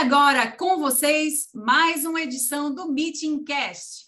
[0.00, 4.04] agora com vocês, mais uma edição do Meeting Cast.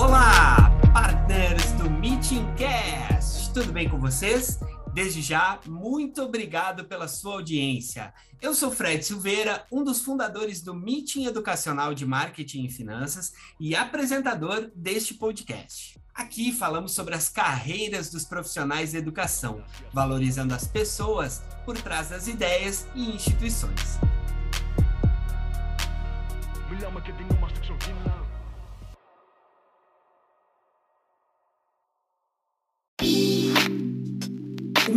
[0.00, 3.52] Olá, partners do Meeting Cast.
[3.52, 4.60] Tudo bem com vocês?
[4.92, 8.12] Desde já, muito obrigado pela sua audiência.
[8.42, 13.74] Eu sou Fred Silveira, um dos fundadores do Meeting Educacional de Marketing e Finanças e
[13.74, 15.98] apresentador deste podcast.
[16.14, 19.64] Aqui falamos sobre as carreiras dos profissionais da educação,
[19.94, 23.98] valorizando as pessoas por trás das ideias e instituições.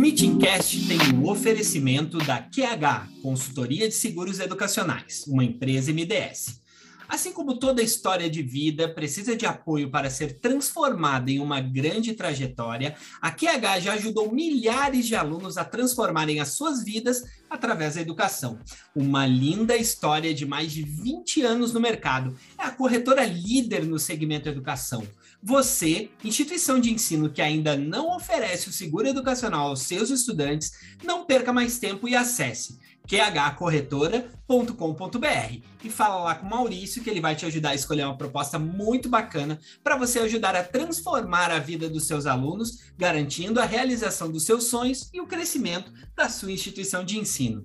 [0.06, 6.60] Meetingcast tem um oferecimento da QH, Consultoria de Seguros Educacionais, uma empresa MDS.
[7.08, 12.14] Assim como toda história de vida precisa de apoio para ser transformada em uma grande
[12.14, 18.00] trajetória, a QH já ajudou milhares de alunos a transformarem as suas vidas através da
[18.00, 18.60] educação.
[18.94, 22.36] Uma linda história de mais de 20 anos no mercado.
[22.56, 25.04] É a corretora líder no segmento educação.
[25.42, 30.72] Você, instituição de ensino que ainda não oferece o seguro educacional aos seus estudantes,
[31.04, 37.20] não perca mais tempo e acesse qhcorretora.com.br e fala lá com o Maurício que ele
[37.20, 41.60] vai te ajudar a escolher uma proposta muito bacana para você ajudar a transformar a
[41.60, 46.50] vida dos seus alunos, garantindo a realização dos seus sonhos e o crescimento da sua
[46.50, 47.64] instituição de ensino.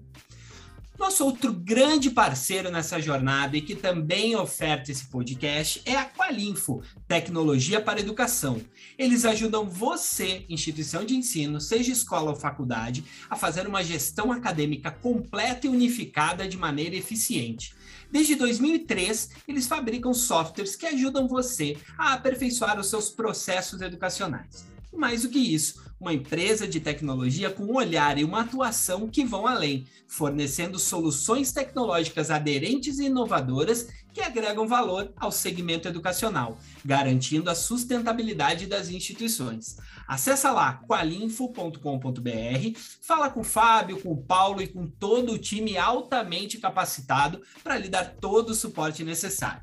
[1.02, 6.84] Nosso outro grande parceiro nessa jornada e que também oferta esse podcast é a Qualinfo,
[7.08, 8.62] Tecnologia para Educação.
[9.00, 14.92] Eles ajudam você, instituição de ensino, seja escola ou faculdade, a fazer uma gestão acadêmica
[14.92, 17.74] completa e unificada de maneira eficiente.
[18.12, 24.71] Desde 2003, eles fabricam softwares que ajudam você a aperfeiçoar os seus processos educacionais.
[24.94, 29.24] Mais do que isso, uma empresa de tecnologia com um olhar e uma atuação que
[29.24, 37.50] vão além, fornecendo soluções tecnológicas aderentes e inovadoras que agregam valor ao segmento educacional, garantindo
[37.50, 39.78] a sustentabilidade das instituições.
[40.08, 45.78] Acesse lá qualinfo.com.br, fala com o Fábio, com o Paulo e com todo o time
[45.78, 49.62] altamente capacitado para lhe dar todo o suporte necessário.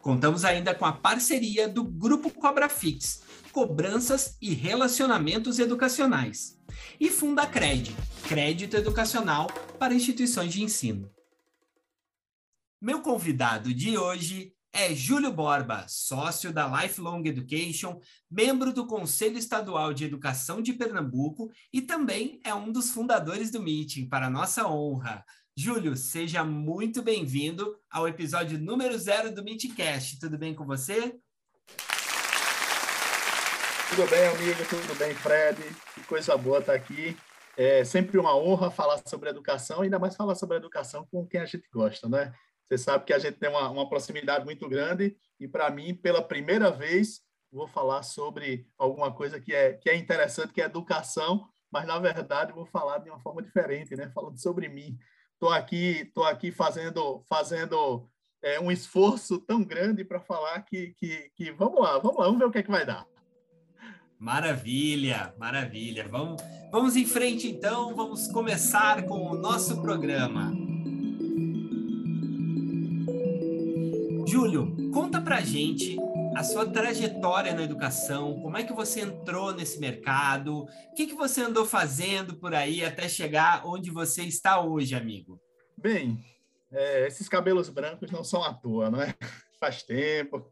[0.00, 6.58] Contamos ainda com a parceria do Grupo Cobra Fix, cobranças e relacionamentos educacionais.
[6.98, 7.94] E Fundacred,
[8.28, 11.10] crédito educacional para instituições de ensino.
[12.80, 18.00] Meu convidado de hoje é Júlio Borba, sócio da Lifelong Education,
[18.30, 23.60] membro do Conselho Estadual de Educação de Pernambuco e também é um dos fundadores do
[23.60, 25.24] Meeting, para nossa honra.
[25.56, 30.20] Júlio, seja muito bem-vindo ao episódio número zero do Meetcast.
[30.20, 31.18] Tudo bem com você?
[33.90, 34.64] Tudo bem, amigo?
[34.68, 35.60] Tudo bem, Fred?
[35.94, 37.16] Que coisa boa estar aqui.
[37.56, 41.44] É sempre uma honra falar sobre educação, ainda mais falar sobre educação com quem a
[41.44, 42.32] gente gosta, né?
[42.68, 46.22] Você sabe que a gente tem uma, uma proximidade muito grande e, para mim, pela
[46.22, 51.48] primeira vez, vou falar sobre alguma coisa que é, que é interessante, que é educação,
[51.68, 54.08] mas, na verdade, vou falar de uma forma diferente, né?
[54.14, 54.96] Falando sobre mim.
[55.32, 58.08] Estou aqui, tô aqui fazendo, fazendo
[58.40, 62.38] é, um esforço tão grande para falar que, que, que vamos lá, vamos lá, vamos
[62.38, 63.04] ver o que é que vai dar.
[64.20, 66.06] Maravilha, maravilha.
[66.06, 70.52] Vamos, vamos em frente então, vamos começar com o nosso programa.
[74.26, 75.96] Júlio, conta pra gente
[76.36, 81.14] a sua trajetória na educação, como é que você entrou nesse mercado, o que, que
[81.14, 85.40] você andou fazendo por aí até chegar onde você está hoje, amigo?
[85.78, 86.22] Bem,
[86.70, 89.14] é, esses cabelos brancos não são à toa, não é?
[89.58, 90.46] Faz tempo.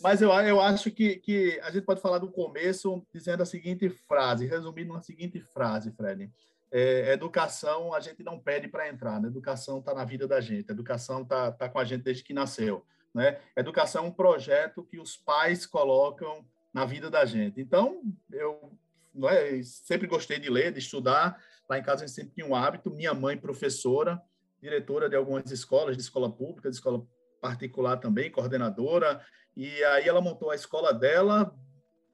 [0.00, 3.88] Mas eu, eu acho que, que a gente pode falar do começo dizendo a seguinte
[3.88, 6.30] frase, resumindo uma seguinte frase, Fred.
[6.70, 9.28] É, educação a gente não pede para entrar, né?
[9.28, 12.84] educação está na vida da gente, educação está tá com a gente desde que nasceu.
[13.14, 13.40] Né?
[13.56, 17.60] Educação é um projeto que os pais colocam na vida da gente.
[17.60, 18.72] Então, eu
[19.14, 21.42] não é, sempre gostei de ler, de estudar.
[21.68, 22.90] Lá em casa a gente sempre tinha um hábito.
[22.90, 24.20] Minha mãe, professora,
[24.60, 27.04] diretora de algumas escolas, de escola pública, de escola
[27.40, 29.20] particular também, coordenadora.
[29.56, 31.54] E aí ela montou a escola dela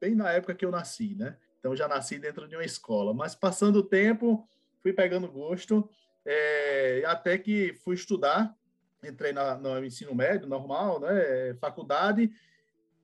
[0.01, 1.37] bem na época que eu nasci, né?
[1.59, 3.15] Então já nasci dentro de uma escola.
[3.15, 4.47] Mas passando o tempo,
[4.83, 5.89] fui pegando gosto,
[6.25, 8.55] é, até que fui estudar,
[9.03, 11.55] entrei na, no ensino médio normal, né?
[11.61, 12.31] Faculdade,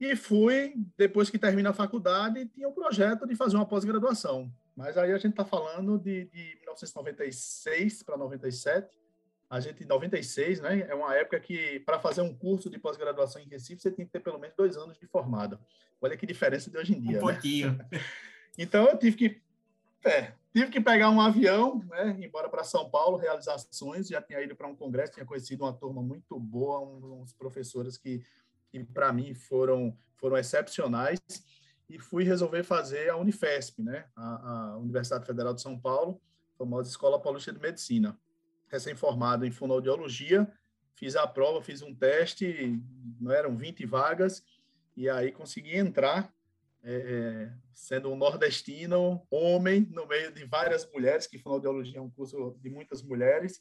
[0.01, 4.51] e fui, depois que termina a faculdade, tinha um projeto de fazer uma pós-graduação.
[4.75, 8.89] Mas aí a gente está falando de, de 1996 para 97,
[9.51, 13.43] a gente, em 96, né, é uma época que, para fazer um curso de pós-graduação
[13.43, 15.59] em Recife, você tem que ter pelo menos dois anos de formado.
[16.01, 17.11] Olha que diferença de hoje em dia.
[17.11, 17.33] Um né?
[17.33, 17.79] pouquinho.
[18.57, 19.43] então, eu tive que,
[20.05, 24.07] é, tive que pegar um avião, né, embora para São Paulo, realizar ações.
[24.07, 28.25] Já tinha ido para um congresso, tinha conhecido uma turma muito boa, uns professores que,
[28.71, 31.19] que para mim, foram, foram excepcionais.
[31.89, 36.23] E fui resolver fazer a Unifesp, né, a, a Universidade Federal de São Paulo,
[36.57, 38.17] famosa Escola Paulista de Medicina
[38.71, 40.51] recém-formado em fonoaudiologia,
[40.95, 42.81] fiz a prova, fiz um teste,
[43.21, 44.43] não eram 20 vagas,
[44.97, 46.33] e aí consegui entrar,
[46.83, 52.11] é, é, sendo um nordestino, homem, no meio de várias mulheres, que fonoaudiologia é um
[52.11, 53.61] curso de muitas mulheres,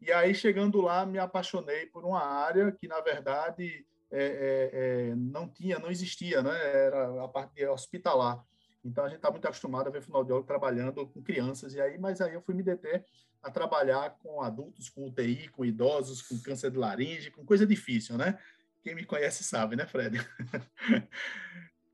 [0.00, 5.14] e aí, chegando lá, me apaixonei por uma área que, na verdade, é, é, é
[5.14, 6.54] não tinha, não existia, né?
[6.86, 8.44] Era a parte hospitalar.
[8.84, 12.20] Então, a gente está muito acostumado a ver fonoaudiólogo trabalhando com crianças, e aí, mas
[12.20, 13.04] aí eu fui me deter
[13.46, 18.18] a trabalhar com adultos com UTI, com idosos, com câncer de laringe, com coisa difícil,
[18.18, 18.36] né?
[18.82, 20.18] Quem me conhece sabe, né, Fred?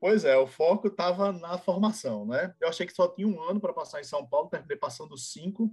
[0.01, 2.55] pois é, o foco estava na formação, né?
[2.59, 5.71] Eu achei que só tinha um ano para passar em São Paulo, terminei passando cinco,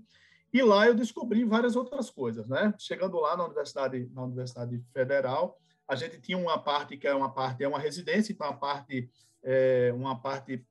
[0.53, 2.75] e lá eu descobri várias outras coisas, né?
[2.79, 7.33] Chegando lá na Universidade, na Universidade Federal, a gente tinha uma parte que é uma
[7.33, 9.11] parte, é uma residência, então uma parte,
[9.43, 10.63] é, uma parte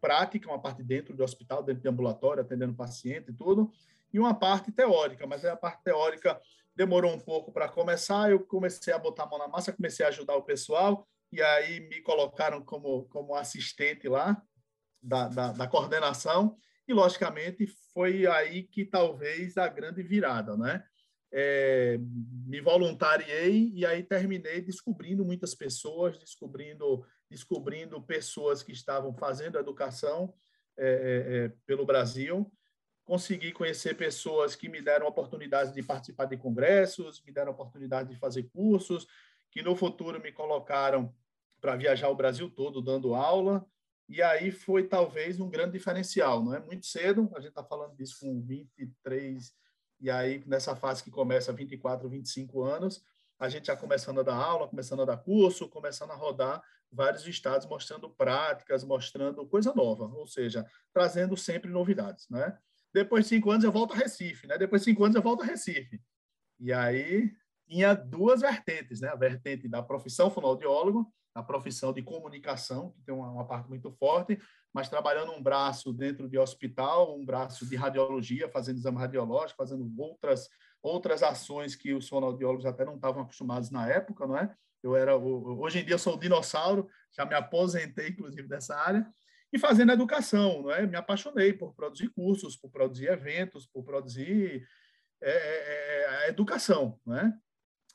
[0.00, 3.70] prática, uma parte dentro do hospital, dentro de ambulatório, atendendo paciente e tudo,
[4.16, 6.40] e uma parte teórica, mas a parte teórica
[6.74, 10.08] demorou um pouco para começar, eu comecei a botar a mão na massa, comecei a
[10.08, 14.42] ajudar o pessoal, e aí me colocaram como, como assistente lá
[15.02, 16.56] da, da, da coordenação,
[16.88, 20.82] e logicamente foi aí que talvez a grande virada, né?
[21.30, 21.98] É,
[22.46, 30.32] me voluntariei e aí terminei descobrindo muitas pessoas, descobrindo descobrindo pessoas que estavam fazendo educação
[30.78, 32.50] é, é, é pelo Brasil
[33.06, 38.18] consegui conhecer pessoas que me deram oportunidades de participar de congressos, me deram oportunidade de
[38.18, 39.06] fazer cursos,
[39.50, 41.14] que no futuro me colocaram
[41.60, 43.64] para viajar o Brasil todo dando aula.
[44.08, 47.94] E aí foi talvez um grande diferencial, não é muito cedo, a gente está falando
[47.96, 49.52] disso com 23,
[50.00, 53.04] e aí nessa fase que começa 24, 25 anos,
[53.38, 57.26] a gente já começando a dar aula, começando a dar curso, começando a rodar vários
[57.26, 62.56] estados mostrando práticas, mostrando coisa nova, ou seja, trazendo sempre novidades, né?
[62.96, 64.56] Depois de cinco anos eu volto a Recife, né?
[64.56, 66.00] Depois de cinco anos eu volto a Recife.
[66.58, 67.30] E aí
[67.68, 69.08] tinha duas vertentes, né?
[69.08, 73.92] A vertente da profissão fonoaudiólogo, a profissão de comunicação, que tem uma, uma, parte muito
[73.92, 74.40] forte,
[74.72, 79.92] mas trabalhando um braço dentro de hospital, um braço de radiologia, fazendo exame radiológico, fazendo
[79.98, 80.48] outras
[80.82, 84.54] outras ações que os fonoaudiólogos até não estavam acostumados na época, não é?
[84.82, 89.06] Eu era hoje em dia eu sou o dinossauro, já me aposentei inclusive dessa área
[89.56, 90.86] e fazendo educação, não é?
[90.86, 94.66] Me apaixonei por produzir cursos, por produzir eventos, por produzir
[95.22, 97.32] é, é, é educação, não é?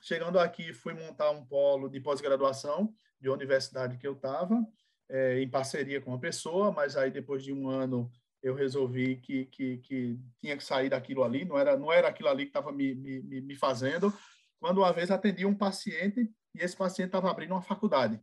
[0.01, 4.65] Chegando aqui, fui montar um polo de pós-graduação de universidade que eu estava,
[5.07, 8.11] é, em parceria com uma pessoa, mas aí depois de um ano
[8.41, 12.29] eu resolvi que, que, que tinha que sair daquilo ali, não era, não era aquilo
[12.29, 14.11] ali que estava me, me, me fazendo,
[14.59, 18.19] quando uma vez atendi um paciente e esse paciente estava abrindo uma faculdade,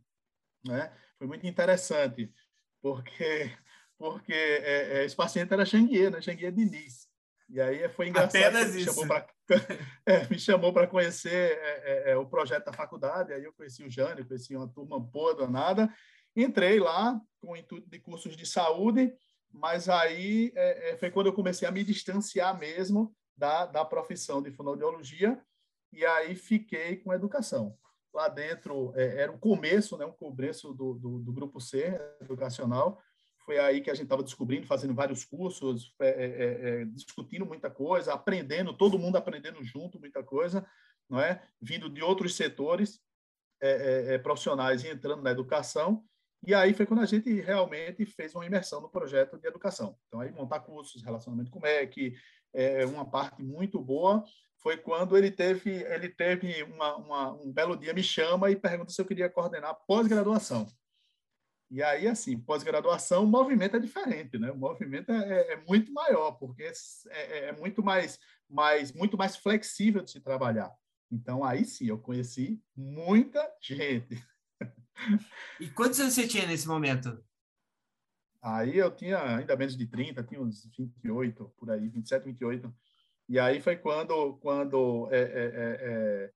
[0.65, 0.93] né?
[1.17, 2.29] Foi muito interessante,
[2.81, 3.51] porque
[3.99, 6.21] porque é, é, esse paciente era Xanguier, né?
[6.21, 7.09] Xanguier Diniz.
[7.49, 8.41] E aí foi engraçado.
[8.41, 8.93] Apenas me isso.
[8.93, 9.27] Chamou pra,
[10.05, 13.33] é, me chamou para conhecer é, é, é, o projeto da faculdade.
[13.33, 15.93] Aí eu conheci o Jânio, conheci uma turma boa, danada.
[16.33, 19.11] Entrei lá com o intuito de cursos de saúde,
[19.51, 20.53] mas aí
[20.99, 25.41] foi quando eu comecei a me distanciar mesmo da, da profissão de fonoaudiologia
[25.91, 27.75] e aí fiquei com educação
[28.13, 33.01] lá dentro é, era o começo, né, o começo do, do, do, grupo C educacional.
[33.45, 37.45] Foi aí que a gente estava descobrindo, fazendo vários cursos, é, é, é, é, discutindo
[37.45, 40.65] muita coisa, aprendendo, todo mundo aprendendo junto muita coisa,
[41.09, 41.41] não é?
[41.61, 42.99] Vindo de outros setores
[43.61, 46.03] é, profissionais e entrando na educação.
[46.45, 49.97] E aí foi quando a gente realmente fez uma imersão no projeto de educação.
[50.07, 52.15] Então aí montar cursos, relacionamento com o MEC,
[52.53, 54.23] é uma parte muito boa
[54.61, 58.91] foi quando ele teve, ele teve uma, uma, um belo dia, me chama e pergunta
[58.91, 60.67] se eu queria coordenar pós-graduação.
[61.71, 64.51] E aí, assim, pós-graduação, o movimento é diferente, né?
[64.51, 66.73] O movimento é, é, é muito maior, porque é,
[67.09, 70.71] é, é, muito mais, mais, muito mais flexível de se trabalhar.
[71.11, 74.21] Então, aí sim, eu conheci muita gente.
[75.59, 77.23] E quantos anos você tinha nesse momento?
[78.41, 82.73] Aí eu tinha ainda menos de 30, tinha uns 28, por aí, 27, 28.
[83.27, 86.31] E aí foi quando, quando é, é, é, é,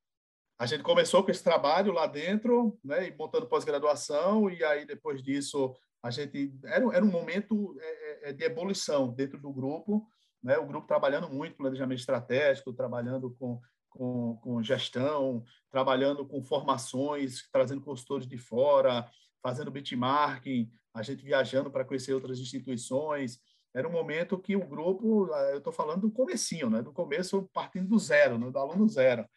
[0.60, 5.24] a gente começou com esse trabalho lá dentro, né, e montando pós-graduação, e aí depois
[5.24, 10.06] disso a gente era, era um momento é, é, de ebulição dentro do grupo,
[10.44, 17.50] né, o grupo trabalhando muito planejamento estratégico, trabalhando com, com, com gestão, trabalhando com formações,
[17.50, 19.10] trazendo consultores de fora,
[19.42, 23.40] fazendo benchmarking, a gente viajando para conhecer outras instituições.
[23.74, 26.82] Era um momento que o grupo, eu estou falando do comecinho, né?
[26.82, 28.52] do começo partindo do zero, né?
[28.52, 29.28] do aluno zero.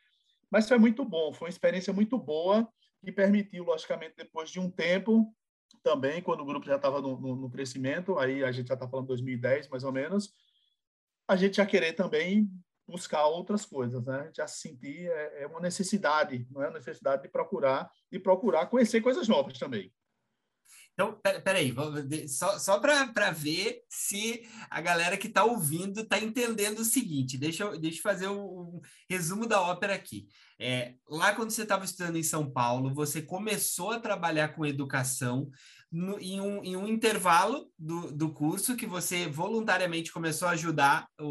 [0.51, 2.69] Mas foi muito bom, foi uma experiência muito boa
[3.03, 5.35] que permitiu, logicamente, depois de um tempo,
[5.83, 8.89] também, quando o grupo já estava no, no, no, crescimento, aí a gente já está
[8.89, 10.33] falando 2010, mais ou menos,
[11.29, 12.51] a gente já querer também
[12.87, 14.31] buscar outras coisas, né?
[14.35, 19.01] Já sentir é, é uma necessidade, não é uma necessidade de procurar e procurar conhecer
[19.01, 19.93] coisas novas também.
[20.99, 21.75] Então, peraí,
[22.27, 27.37] só, só para ver se a galera que está ouvindo está entendendo o seguinte.
[27.37, 30.27] Deixa eu, deixa eu fazer um, um resumo da ópera aqui.
[30.59, 35.51] É, lá quando você estava estudando em São Paulo, você começou a trabalhar com educação
[35.93, 41.07] no, em, um, em um intervalo do, do curso que você voluntariamente começou a ajudar
[41.21, 41.27] o,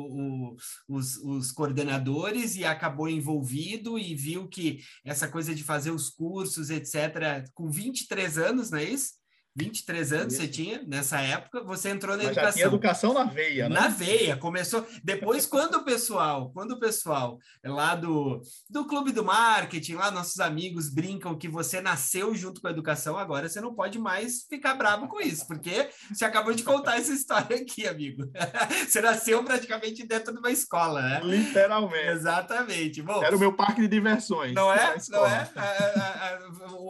[0.53, 0.55] o,
[0.87, 6.69] os, os coordenadores e acabou envolvido e viu que essa coisa de fazer os cursos,
[6.69, 9.24] etc., com 23 anos, não é isso?
[9.55, 10.41] 23 anos Isso.
[10.41, 12.49] você tinha nessa época, você entrou na Mas educação.
[12.49, 13.75] Já tinha educação na veia, né?
[13.75, 14.85] Na veia, começou.
[15.01, 20.41] Depois, quando o pessoal, quando o pessoal lá do, do clube do marketing, lá nossos
[20.41, 24.73] amigos brincam que você nasceu junto com a educação, agora você não pode mais ficar
[24.73, 28.29] bravo com isso, porque você acabou de contar essa história aqui, amigo.
[28.85, 31.21] Você nasceu praticamente dentro de uma escola, né?
[31.23, 32.07] Literalmente.
[32.07, 33.01] Exatamente.
[33.01, 34.53] Bom, Era o meu parque de diversões.
[34.53, 34.95] Não é?
[35.09, 35.49] Não é?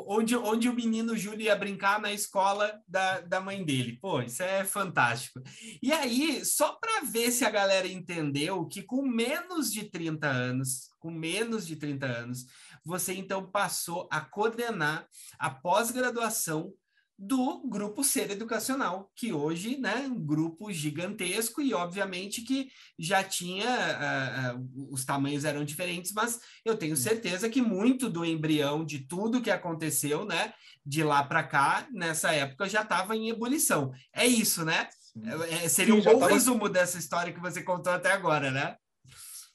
[0.08, 3.98] onde, onde o menino Júlio ia brincar na escola escola da, da mãe dele.
[4.02, 5.42] Pô, isso é fantástico.
[5.82, 10.90] E aí, só para ver se a galera entendeu que com menos de 30 anos,
[11.00, 12.46] com menos de 30 anos,
[12.84, 15.08] você então passou a coordenar
[15.38, 16.74] a pós-graduação
[17.18, 22.70] do grupo Ser Educacional, que hoje né, é um grupo gigantesco e, obviamente, que
[23.00, 28.26] já tinha, uh, uh, os tamanhos eram diferentes, mas eu tenho certeza que muito do
[28.26, 30.54] embrião de tudo que aconteceu, né,
[30.86, 33.94] de lá para cá, nessa época, já estava em ebulição.
[34.14, 34.90] É isso, né?
[35.50, 36.34] É, seria Sim, um bom tava...
[36.34, 38.76] resumo dessa história que você contou até agora, né?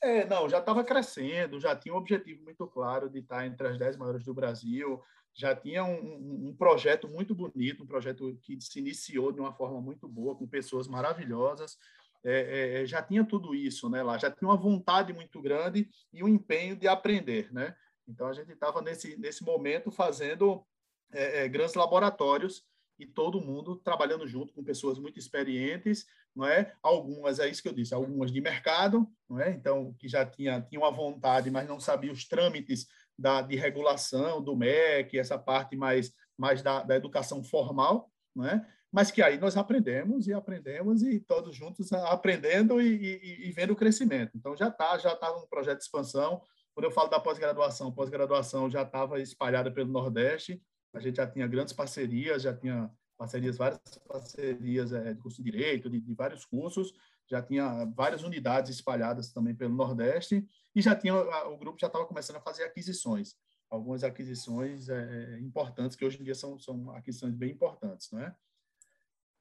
[0.03, 3.79] É, não, já estava crescendo, já tinha um objetivo muito claro de estar entre as
[3.79, 4.99] dez maiores do Brasil,
[5.35, 9.81] já tinha um, um, projeto muito bonito, um projeto que se iniciou de uma forma
[9.81, 11.79] muito boa, com pessoas maravilhosas,
[12.23, 15.89] é, é, é, já tinha tudo isso né, lá, já tinha uma vontade muito grande
[16.13, 17.53] e um empenho de aprender.
[17.53, 17.75] Né?
[18.07, 20.65] Então, a gente estava nesse, nesse momento fazendo
[21.13, 22.65] é, é, grandes laboratórios
[22.99, 26.07] e todo mundo trabalhando junto com pessoas muito experientes,
[26.37, 26.75] não é?
[26.83, 29.51] Algumas, é isso que eu disse, algumas de mercado, não é?
[29.51, 32.87] Então, que já tinha, tinha uma vontade, mas não sabia os trâmites
[33.21, 38.67] da, de regulação do MEC, essa parte mais, mais da, da educação formal, não é?
[38.91, 43.73] mas que aí nós aprendemos e aprendemos e todos juntos aprendendo e, e, e vendo
[43.73, 44.33] o crescimento.
[44.35, 46.41] Então já está já tá um projeto de expansão.
[46.75, 50.61] Quando eu falo da pós-graduação, pós-graduação já estava espalhada pelo Nordeste.
[50.95, 55.51] A gente já tinha grandes parcerias, já tinha parcerias, várias parcerias é, de curso de
[55.51, 56.93] direito, de, de vários cursos
[57.31, 62.07] já tinha várias unidades espalhadas também pelo Nordeste e já tinha o grupo já estava
[62.07, 63.35] começando a fazer aquisições,
[63.69, 68.35] algumas aquisições é, importantes que hoje em dia são, são aquisições bem importantes, não é?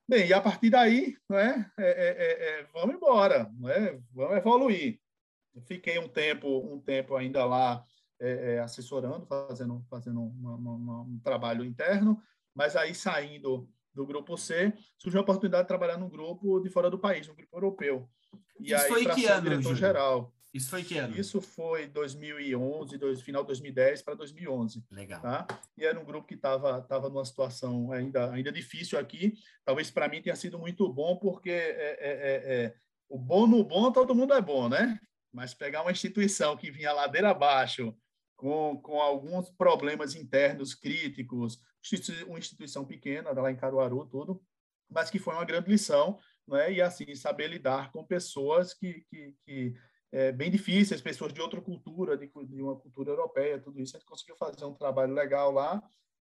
[0.07, 1.71] Bem, e a partir daí, não é?
[1.77, 3.99] é, é, é, é vamos embora, não é?
[4.11, 4.99] Vamos evoluir.
[5.67, 7.85] fiquei um tempo, um tempo ainda lá
[8.19, 12.19] é, assessorando, fazendo, fazendo uma, uma, um trabalho interno,
[12.55, 16.89] mas aí saindo do grupo C, surgiu a oportunidade de trabalhar num grupo de fora
[16.89, 18.09] do país, um grupo europeu.
[18.59, 20.33] E Isso aí, foi que ano, diretor geral.
[20.53, 21.15] Isso foi que ano?
[21.15, 24.83] Isso foi 2011, dois, final de 2010 para 2011.
[24.91, 25.21] Legal.
[25.21, 25.47] Tá?
[25.77, 29.33] E era um grupo que estava tava numa situação ainda, ainda difícil aqui.
[29.63, 32.75] Talvez para mim tenha sido muito bom, porque é, é, é, é,
[33.07, 34.99] o bom no bom, todo mundo é bom, né?
[35.31, 37.95] Mas pegar uma instituição que vinha ladeira abaixo,
[38.35, 41.59] com, com alguns problemas internos críticos,
[42.27, 44.41] uma instituição pequena, lá em Caruaru, tudo,
[44.89, 46.73] mas que foi uma grande lição, né?
[46.73, 49.73] e assim, saber lidar com pessoas que, que, que
[50.11, 53.99] é, bem difíceis, pessoas de outra cultura, de, de uma cultura europeia, tudo isso, a
[53.99, 55.81] gente conseguiu fazer um trabalho legal lá,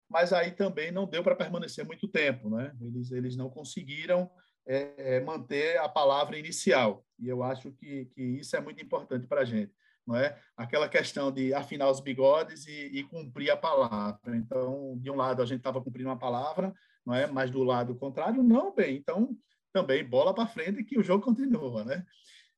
[0.08, 2.74] mas aí também não deu para permanecer muito tempo, né?
[2.80, 4.30] Eles, eles não conseguiram
[4.66, 9.26] é, é, manter a palavra inicial, e eu acho que, que isso é muito importante
[9.26, 9.72] para a gente
[10.06, 10.38] não é?
[10.56, 14.36] Aquela questão de afinar os bigodes e, e cumprir a palavra.
[14.36, 16.72] Então, de um lado a gente estava cumprindo uma palavra,
[17.04, 17.26] não é?
[17.26, 18.96] Mas do lado contrário, não, bem.
[18.96, 19.36] Então,
[19.72, 22.06] também bola para frente que o jogo continua, né?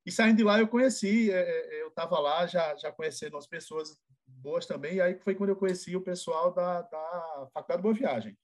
[0.06, 3.46] E saindo de lá eu conheci, é, é, eu estava lá já já conhecendo as
[3.46, 7.94] pessoas boas também, e aí foi quando eu conheci o pessoal da, da Faculdade Boa
[7.94, 8.36] Viagem,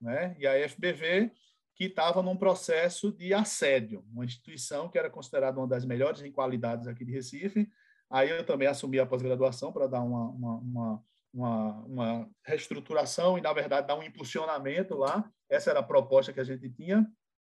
[0.00, 0.36] né?
[0.38, 1.30] E a FBV
[1.76, 6.30] que estava num processo de assédio, uma instituição que era considerada uma das melhores em
[6.30, 7.68] qualidades aqui de Recife,
[8.10, 13.40] Aí eu também assumi a pós-graduação para dar uma, uma, uma, uma, uma reestruturação e,
[13.40, 15.28] na verdade, dar um impulsionamento lá.
[15.48, 17.04] Essa era a proposta que a gente tinha,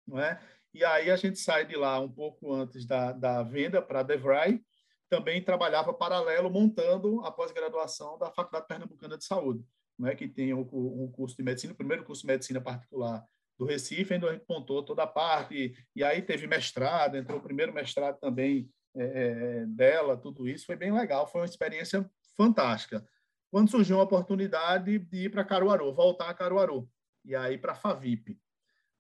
[0.08, 0.40] não é?
[0.74, 4.04] E aí a gente sai de lá um pouco antes da, da venda para a
[4.04, 4.64] DeVry,
[5.10, 9.66] também trabalhava paralelo montando a pós-graduação da Faculdade Pernambucana de Saúde,
[10.06, 13.24] é que tem um, um, curso de medicina, o primeiro curso de medicina particular
[13.60, 17.40] do Recife, onde a gente montou toda a parte, e, e aí teve mestrado, entrou
[17.40, 22.10] o primeiro mestrado também é, é, dela, tudo isso foi bem legal, foi uma experiência
[22.36, 23.06] fantástica.
[23.52, 26.90] Quando surgiu a oportunidade de ir para Caruaru, voltar a Caruaru,
[27.26, 28.40] e aí para a Favip.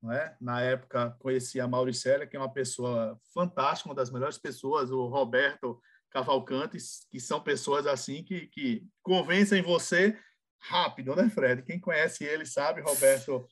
[0.10, 0.36] É?
[0.41, 5.05] Na época, conheci a Mauricélia, que é uma pessoa fantástica, uma das melhores pessoas, o
[5.05, 5.79] Roberto
[6.10, 6.77] Cavalcante,
[7.10, 10.17] que são pessoas assim que, que convencem você
[10.60, 11.62] rápido, né, Fred?
[11.62, 13.48] Quem conhece ele sabe, Roberto.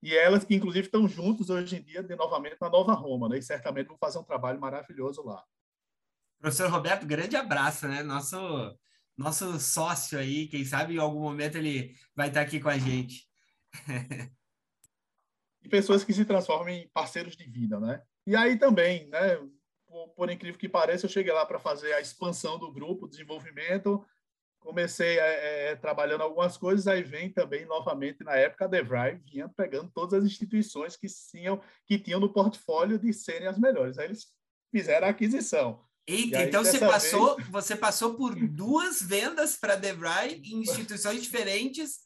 [0.00, 3.38] E elas que, inclusive, estão juntos hoje em dia, de novamente na Nova Roma, né?
[3.38, 5.42] E certamente vão fazer um trabalho maravilhoso lá.
[6.38, 8.02] Professor Roberto, grande abraço, né?
[8.02, 8.36] Nosso,
[9.16, 13.26] nosso sócio aí, quem sabe em algum momento ele vai estar aqui com a gente.
[15.64, 18.02] e pessoas que se transformam em parceiros de vida, né?
[18.26, 19.36] E aí também, né?
[19.86, 24.04] Por, por incrível que pareça, eu cheguei lá para fazer a expansão do grupo, desenvolvimento.
[24.60, 29.48] Comecei é, é, trabalhando algumas coisas, aí vem também novamente na época a DeVry vinha
[29.54, 33.98] pegando todas as instituições que tinham que tinham no portfólio de serem as melhores.
[33.98, 34.26] Aí eles
[34.70, 35.84] fizeram a aquisição.
[36.06, 37.48] Eita, aí, então você passou, vez...
[37.48, 42.04] você passou por duas vendas para a DeVry em instituições diferentes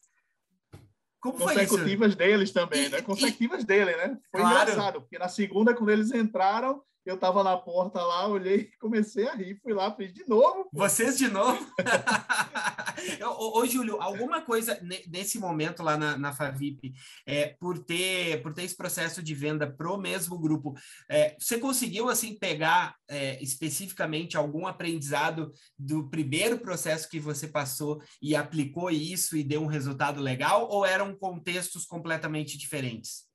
[1.19, 3.01] como consecutivas deles também, né?
[3.01, 3.65] Consecutivas e...
[3.65, 4.17] dele, né?
[4.31, 4.71] Foi claro.
[4.71, 9.35] engraçado, porque na segunda, quando eles entraram, eu estava na porta lá, olhei comecei a
[9.35, 9.59] rir.
[9.61, 10.69] Fui lá, fiz de novo.
[10.73, 11.65] Vocês de novo?
[13.37, 16.93] ô, ô, Júlio, alguma coisa nesse momento lá na, na Favip,
[17.25, 20.73] é, por, ter, por ter esse processo de venda pro mesmo grupo,
[21.09, 28.01] é, você conseguiu, assim, pegar é, especificamente algum aprendizado do primeiro processo que você passou
[28.21, 30.67] e aplicou isso e deu um resultado legal?
[30.69, 33.28] Ou eram contextos completamente diferentes?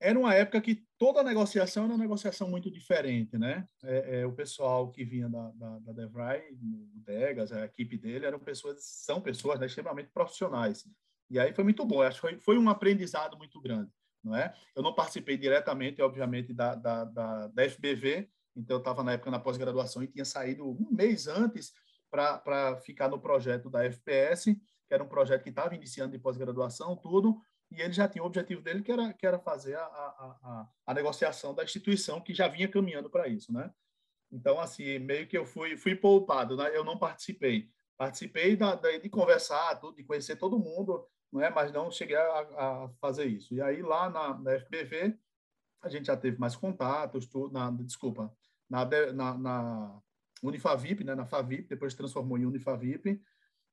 [0.00, 3.68] Era uma época que toda negociação era uma negociação muito diferente, né?
[3.84, 8.24] É, é, o pessoal que vinha da, da, da DeVry, o Degas, a equipe dele,
[8.24, 10.88] eram pessoas, são pessoas né, extremamente profissionais.
[11.28, 13.90] E aí foi muito bom, acho que foi, foi um aprendizado muito grande,
[14.24, 14.54] não é?
[14.74, 19.30] Eu não participei diretamente, obviamente, da, da, da, da FBV, então eu estava na época
[19.30, 21.72] na pós-graduação e tinha saído um mês antes
[22.10, 26.96] para ficar no projeto da FPS, que era um projeto que estava iniciando de pós-graduação,
[26.96, 30.38] tudo, e ele já tinha o objetivo dele, que era, que era fazer a, a,
[30.42, 33.72] a, a negociação da instituição, que já vinha caminhando para isso, né?
[34.30, 36.70] Então, assim, meio que eu fui, fui poupado, né?
[36.76, 37.68] eu não participei.
[37.96, 41.50] Participei da, da, de conversar, tudo, de conhecer todo mundo, não é?
[41.50, 43.54] mas não cheguei a, a fazer isso.
[43.54, 45.18] E aí, lá na, na, FBV,
[45.82, 48.32] a gente já teve mais contatos, tudo, na, desculpa,
[48.68, 50.02] na, na, na
[50.42, 51.14] Unifavip, né?
[51.14, 53.20] na Favip, depois transformou em Unifavip,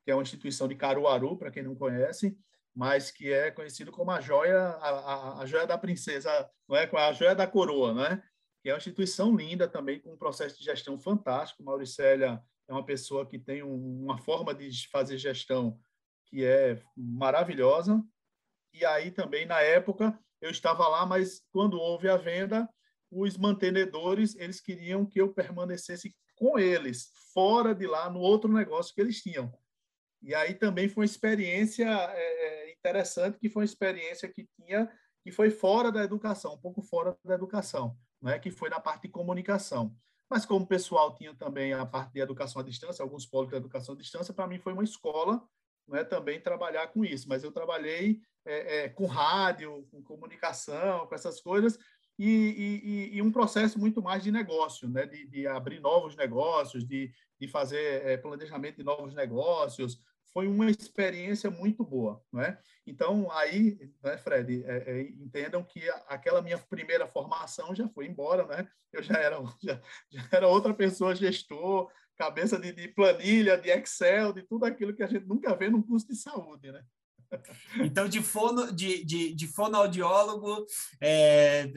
[0.04, 2.38] que é uma instituição de Caruaru, para quem não conhece,
[2.78, 6.88] mas que é conhecido como a joia, a, a, a, joia da princesa, não é?
[6.94, 8.24] a joia da coroa, né?
[8.62, 11.64] Que é uma instituição linda também, com um processo de gestão fantástico.
[11.64, 15.80] Mauricélia é uma pessoa que tem um, uma forma de fazer gestão
[16.28, 18.00] que é maravilhosa.
[18.72, 22.70] E aí também, na época, eu estava lá, mas quando houve a venda,
[23.10, 28.94] os mantenedores, eles queriam que eu permanecesse com eles, fora de lá, no outro negócio
[28.94, 29.52] que eles tinham.
[30.22, 34.90] E aí também foi uma experiência é, é, interessante, que foi uma experiência que tinha,
[35.24, 38.40] que foi fora da educação, um pouco fora da educação, né?
[38.40, 39.94] que foi na parte de comunicação.
[40.30, 43.56] Mas como o pessoal tinha também a parte de educação à distância, alguns polos de
[43.56, 45.42] educação à distância, para mim foi uma escola
[45.88, 47.30] né, também trabalhar com isso.
[47.30, 51.78] Mas eu trabalhei é, é, com rádio, com comunicação, com essas coisas,
[52.20, 55.06] e, e, e, um processo muito mais de negócio, né?
[55.06, 60.00] de, de abrir novos negócios, de, de fazer é, planejamento de novos negócios.
[60.34, 62.22] Foi uma experiência muito boa.
[62.32, 62.58] Né?
[62.86, 68.46] Então, aí, né, Fred, é, é, entendam que aquela minha primeira formação já foi embora.
[68.46, 68.68] Né?
[68.92, 74.34] Eu já era, já, já era outra pessoa, gestor, cabeça de, de planilha, de Excel,
[74.34, 76.72] de tudo aquilo que a gente nunca vê num curso de saúde.
[76.72, 76.84] Né?
[77.84, 80.66] Então, de, fono, de, de, de fonoaudiólogo,
[81.02, 81.72] é,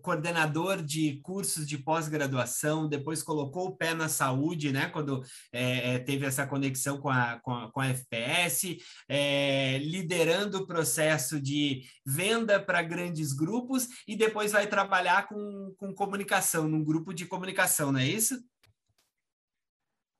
[0.00, 4.88] coordenador de cursos de pós-graduação, depois colocou o pé na saúde, né?
[4.88, 8.78] Quando é, é teve essa conexão com a, com a, com a FPS,
[9.08, 15.94] é, liderando o processo de venda para grandes grupos e depois vai trabalhar com, com
[15.94, 18.42] comunicação, num grupo de comunicação, não é isso?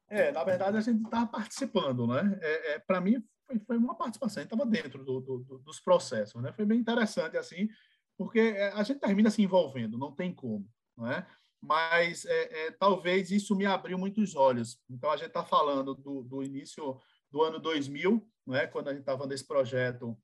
[0.08, 2.38] É, na verdade, a gente estava participando, né?
[2.40, 6.52] É, é Para mim, foi, foi uma participação, estava dentro do, do, dos processos, né?
[6.52, 7.68] Foi bem interessante assim,
[8.16, 11.26] porque é, a gente termina se envolvendo, não tem como, não é?
[11.64, 14.78] mas é, é, talvez isso me abriu muitos olhos.
[14.88, 19.00] Então, a gente está falando do, do, início do ano 2000, né, quando a gente
[19.00, 20.16] estava nesse projeto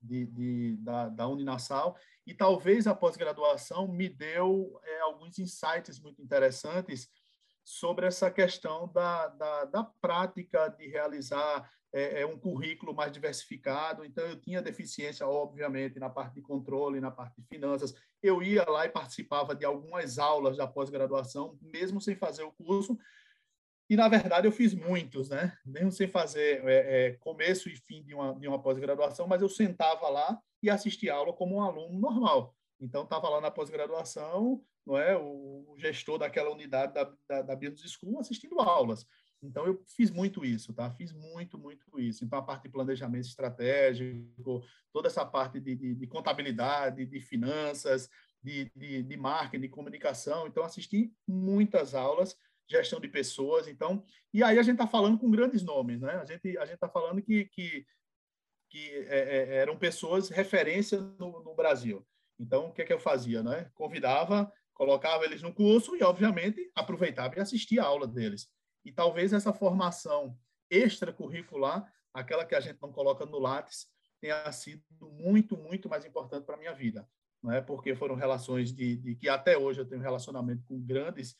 [0.00, 6.22] de, de, da, da Uninassal, e talvez a pós-graduação me deu é, alguns insights muito
[6.22, 7.08] interessantes
[7.64, 14.04] sobre essa questão da, da, da prática de realizar é, é, um currículo mais diversificado.
[14.04, 17.94] Então, eu tinha deficiência, obviamente, na parte de controle, na parte de finanças.
[18.20, 22.98] Eu ia lá e participava de algumas aulas da pós-graduação, mesmo sem fazer o curso.
[23.88, 25.56] E, na verdade, eu fiz muitos, né?
[25.64, 29.48] Mesmo sem fazer é, é, começo e fim de uma, de uma pós-graduação, mas eu
[29.48, 32.56] sentava lá e assistia aula como um aluno normal.
[32.80, 35.16] Então, estava lá na pós-graduação, não é?
[35.16, 35.53] O,
[35.84, 39.06] gestor daquela unidade da, da, da Business School assistindo aulas.
[39.42, 40.90] Então, eu fiz muito isso, tá?
[40.90, 42.24] Fiz muito, muito isso.
[42.24, 48.08] Então, a parte de planejamento estratégico, toda essa parte de, de, de contabilidade, de finanças,
[48.42, 50.46] de, de, de, marketing, de comunicação.
[50.46, 53.68] Então, assisti muitas aulas, gestão de pessoas.
[53.68, 56.14] Então, e aí a gente está falando com grandes nomes, né?
[56.14, 57.86] A gente a está falando que, que,
[58.70, 62.06] que é, é, eram pessoas referência no, no, Brasil.
[62.38, 63.70] Então, o que, é que eu fazia, né?
[63.74, 68.48] Convidava, colocava eles no curso e, obviamente, aproveitava e assistia a aula deles.
[68.84, 70.36] E talvez essa formação
[70.68, 73.86] extracurricular, aquela que a gente não coloca no Lattes,
[74.20, 77.08] tenha sido muito, muito mais importante para a minha vida.
[77.42, 77.60] Não é?
[77.60, 81.36] Porque foram relações de, de que até hoje eu tenho relacionamento com grandes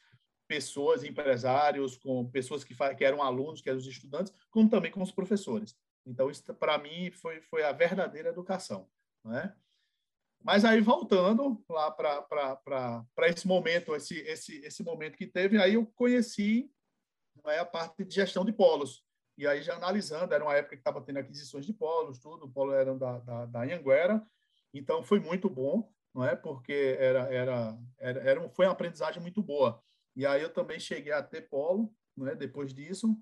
[0.47, 5.03] pessoas, empresários, com pessoas que, que eram alunos, que eram os estudantes, como também com
[5.03, 5.75] os professores.
[6.07, 8.89] Então, isso para mim foi, foi a verdadeira educação.
[9.25, 9.55] Não é?
[10.45, 15.87] Mas aí, voltando lá para esse momento, esse, esse, esse momento que teve, aí eu
[15.97, 16.71] conheci
[17.47, 19.03] é a parte de gestão de polos.
[19.39, 22.51] E aí, já analisando, era uma época que estava tendo aquisições de polos, tudo, o
[22.51, 24.23] polo era da, da, da Anhanguera,
[24.73, 26.37] então foi muito bom, não é?
[26.37, 29.83] Porque era, era, era, era, foi uma aprendizagem muito boa.
[30.15, 32.35] E aí eu também cheguei a ter polo, não é?
[32.35, 33.17] Depois disso,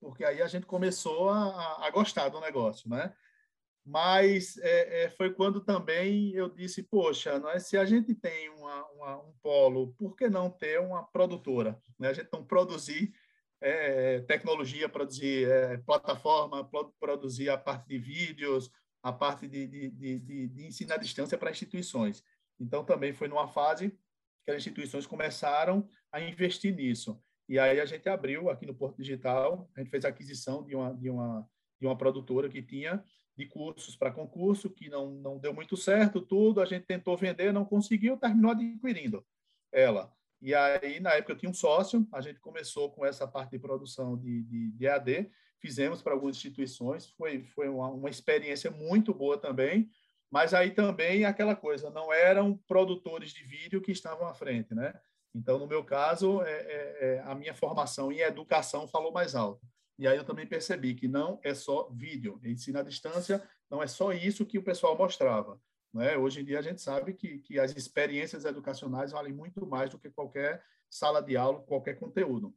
[0.00, 3.12] porque aí a gente começou a, a gostar do negócio, né?
[3.84, 7.58] Mas é, é, foi quando também eu disse, poxa, não é?
[7.58, 11.80] se a gente tem uma, uma, um polo, por que não ter uma produtora?
[11.98, 12.08] Né?
[12.08, 13.12] A gente não produzir
[13.60, 18.70] é, tecnologia, produzir é, plataforma, produzir a parte de vídeos,
[19.02, 22.22] a parte de, de, de, de ensino à distância para instituições.
[22.58, 23.98] Então, também foi numa fase
[24.44, 27.20] que as instituições começaram a investir nisso.
[27.48, 30.76] E aí a gente abriu aqui no Porto Digital, a gente fez a aquisição de
[30.76, 31.48] uma, de uma,
[31.80, 33.02] de uma produtora que tinha
[33.40, 37.52] de cursos para concurso, que não, não deu muito certo, tudo, a gente tentou vender,
[37.52, 39.24] não conseguiu, terminou adquirindo
[39.72, 40.12] ela.
[40.42, 43.58] E aí, na época, eu tinha um sócio, a gente começou com essa parte de
[43.58, 49.14] produção de, de, de AD, fizemos para algumas instituições, foi, foi uma, uma experiência muito
[49.14, 49.90] boa também,
[50.30, 54.94] mas aí também aquela coisa, não eram produtores de vídeo que estavam à frente, né?
[55.34, 59.66] Então, no meu caso, é, é, é, a minha formação em educação falou mais alto.
[60.00, 63.86] E aí eu também percebi que não é só vídeo, ensino à distância, não é
[63.86, 65.60] só isso que o pessoal mostrava.
[65.92, 66.16] Né?
[66.16, 69.98] Hoje em dia a gente sabe que, que as experiências educacionais valem muito mais do
[69.98, 72.56] que qualquer sala de aula, qualquer conteúdo.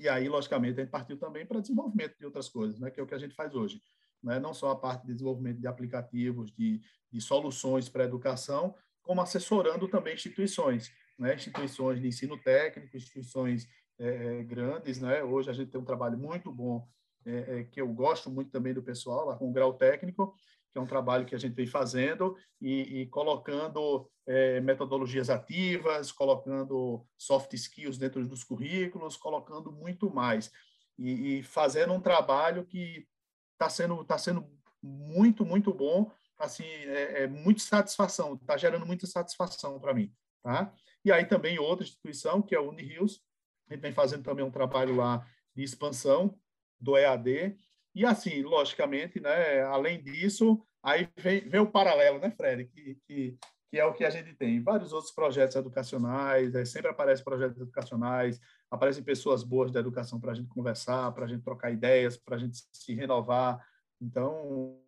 [0.00, 2.90] E aí, logicamente, a gente partiu também para desenvolvimento de outras coisas, né?
[2.90, 3.80] que é o que a gente faz hoje.
[4.20, 4.40] Né?
[4.40, 9.20] Não só a parte de desenvolvimento de aplicativos, de, de soluções para a educação, como
[9.20, 11.36] assessorando também instituições, né?
[11.36, 13.68] instituições de ensino técnico, instituições
[14.00, 14.98] é, grandes.
[15.00, 15.22] Né?
[15.22, 16.88] Hoje a gente tem um trabalho muito bom,
[17.24, 20.34] é, é, que eu gosto muito também do pessoal, lá com o grau técnico,
[20.72, 26.10] que é um trabalho que a gente vem fazendo e, e colocando é, metodologias ativas,
[26.12, 30.50] colocando soft skills dentro dos currículos, colocando muito mais
[30.98, 33.06] e, e fazendo um trabalho que
[33.52, 34.46] está sendo tá sendo
[34.82, 40.10] muito muito bom, assim é, é muito satisfação, está gerando muita satisfação para mim,
[40.42, 40.72] tá?
[41.04, 43.29] E aí também outra instituição que é a Unirios, a
[43.74, 46.38] gente vem fazendo também um trabalho lá de expansão
[46.80, 47.56] do EAD
[47.94, 53.36] e assim, logicamente, né, além disso, aí vem, vem o paralelo, né, Fred, que, que,
[53.70, 54.62] que, é o que a gente tem.
[54.62, 60.34] Vários outros projetos educacionais, sempre aparecem projetos educacionais, aparecem pessoas boas da educação para a
[60.34, 63.60] gente conversar, para a gente trocar ideias, para a gente se renovar.
[64.00, 64.78] Então,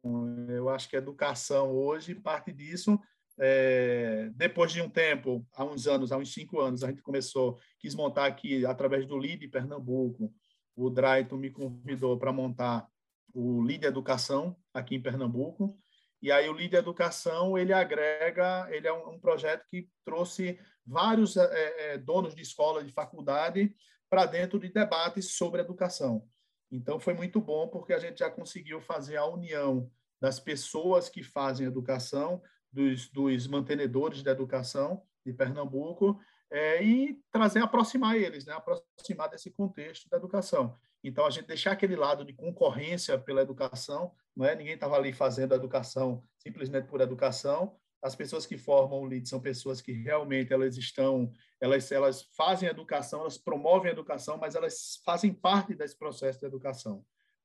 [0.48, 2.98] eu acho que a educação hoje parte disso.
[3.38, 7.58] É, depois de um tempo, há uns anos, há uns cinco anos, a gente começou,
[7.78, 10.32] quis montar aqui, através do LID Pernambuco,
[10.76, 12.86] o Drayton me convidou para montar
[13.34, 15.78] o Líder Educação aqui em Pernambuco.
[16.20, 21.36] E aí o Líder Educação ele agrega, ele é um, um projeto que trouxe vários
[21.36, 23.74] é, é, donos de escola, de faculdade
[24.08, 26.26] para dentro de debates sobre educação.
[26.70, 29.90] Então foi muito bom porque a gente já conseguiu fazer a união
[30.20, 32.40] das pessoas que fazem educação
[32.72, 36.18] dos, dos mantenedores da educação de Pernambuco
[36.50, 38.52] é, e trazer, aproximar eles, né?
[38.52, 40.76] aproximar desse contexto da educação.
[41.02, 44.54] Então, a gente deixar aquele lado de concorrência pela educação, não é?
[44.54, 49.28] ninguém estava ali fazendo a educação simplesmente por educação, as pessoas que formam o LEAD
[49.28, 54.56] são pessoas que realmente elas estão, elas, elas fazem educação, elas promovem a educação, mas
[54.56, 57.04] elas fazem parte desse processo de educação.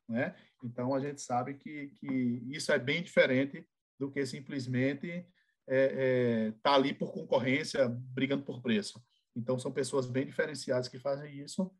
[0.09, 0.35] Né?
[0.63, 3.67] Então, a gente sabe que, que isso é bem diferente
[3.99, 5.27] do que simplesmente estar
[5.67, 9.03] é, é, tá ali por concorrência, brigando por preço.
[9.35, 11.71] Então, são pessoas bem diferenciadas que fazem isso.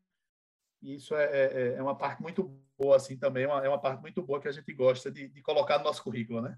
[0.80, 2.44] E isso é, é, é uma parte muito
[2.78, 5.28] boa, assim, também, é uma, é uma parte muito boa que a gente gosta de,
[5.28, 6.56] de colocar no nosso currículo, né?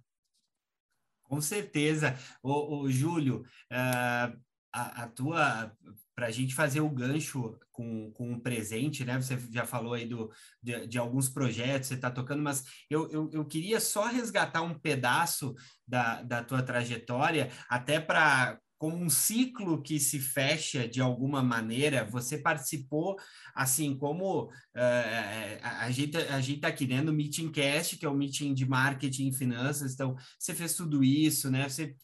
[1.23, 2.19] Com certeza.
[2.43, 4.41] O Júlio, uh,
[4.73, 5.77] a, a, tua
[6.21, 9.19] para a gente fazer o gancho com, com um presente, né?
[9.19, 10.31] Você já falou aí do,
[10.63, 14.79] de, de alguns projetos, você está tocando, mas eu, eu, eu, queria só resgatar um
[14.79, 15.55] pedaço
[15.89, 22.03] da, da tua trajetória, até para como um ciclo que se fecha de alguma maneira.
[22.07, 23.15] Você participou,
[23.55, 28.09] assim como uh, a gente a gente está aqui né, no Meeting Cast, que é
[28.09, 29.93] o meeting de marketing e finanças.
[29.93, 31.69] Então, você fez tudo isso, né?
[31.69, 31.95] Você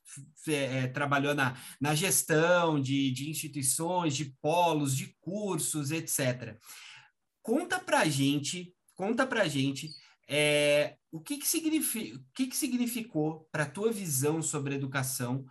[0.49, 6.59] é, trabalhou na, na gestão de, de instituições, de polos, de cursos, etc.
[7.41, 9.89] Conta para gente, conta para gente.
[10.29, 15.47] É, o que, que, significa, o que, que significou para a tua visão sobre educação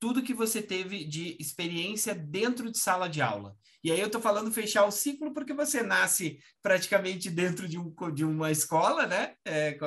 [0.00, 3.56] tudo que você teve de experiência dentro de sala de aula.
[3.82, 7.94] E aí eu estou falando fechar o ciclo porque você nasce praticamente dentro de, um,
[8.12, 9.34] de uma escola, né?
[9.44, 9.78] É,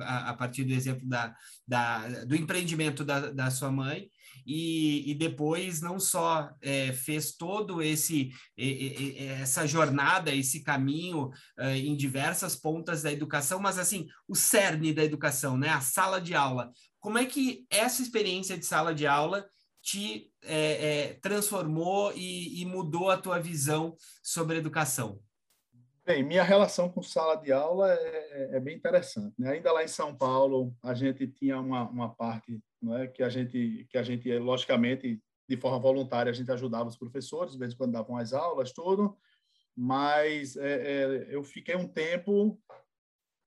[0.00, 1.34] a, a, partir do exemplo da,
[1.66, 4.08] da, do empreendimento da, da sua mãe.
[4.46, 8.30] E, e depois não só é, fez todo esse
[9.40, 15.04] essa jornada, esse caminho é, em diversas pontas da educação, mas assim o cerne da
[15.04, 15.68] educação, né?
[15.68, 16.72] A sala de aula.
[17.00, 19.48] Como é que essa experiência de sala de aula
[19.82, 25.18] te é, é, transformou e, e, mudou a tua visão sobre educação?
[26.04, 29.34] Bem, minha relação com sala de aula é, é, é bem interessante.
[29.38, 29.52] Né?
[29.52, 33.28] Ainda lá em São Paulo, a gente tinha uma, uma parte não é, que a
[33.28, 37.72] gente, que a gente logicamente, de forma voluntária, a gente ajudava os professores, de vez
[37.72, 39.16] em quando davam as aulas, tudo,
[39.76, 42.58] mas é, é, eu fiquei um tempo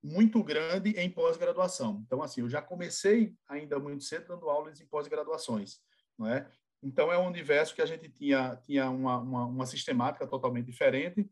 [0.03, 2.03] muito grande em pós-graduação.
[2.05, 5.79] Então, assim, eu já comecei ainda muito cedo dando aulas em pós-graduações,
[6.17, 6.49] não é?
[6.81, 11.31] Então, é um universo que a gente tinha, tinha uma, uma, uma sistemática totalmente diferente.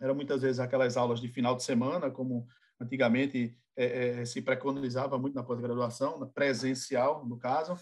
[0.00, 2.46] Eram muitas vezes aquelas aulas de final de semana, como
[2.80, 7.74] antigamente é, é, se preconizava muito na pós-graduação, presencial, no caso.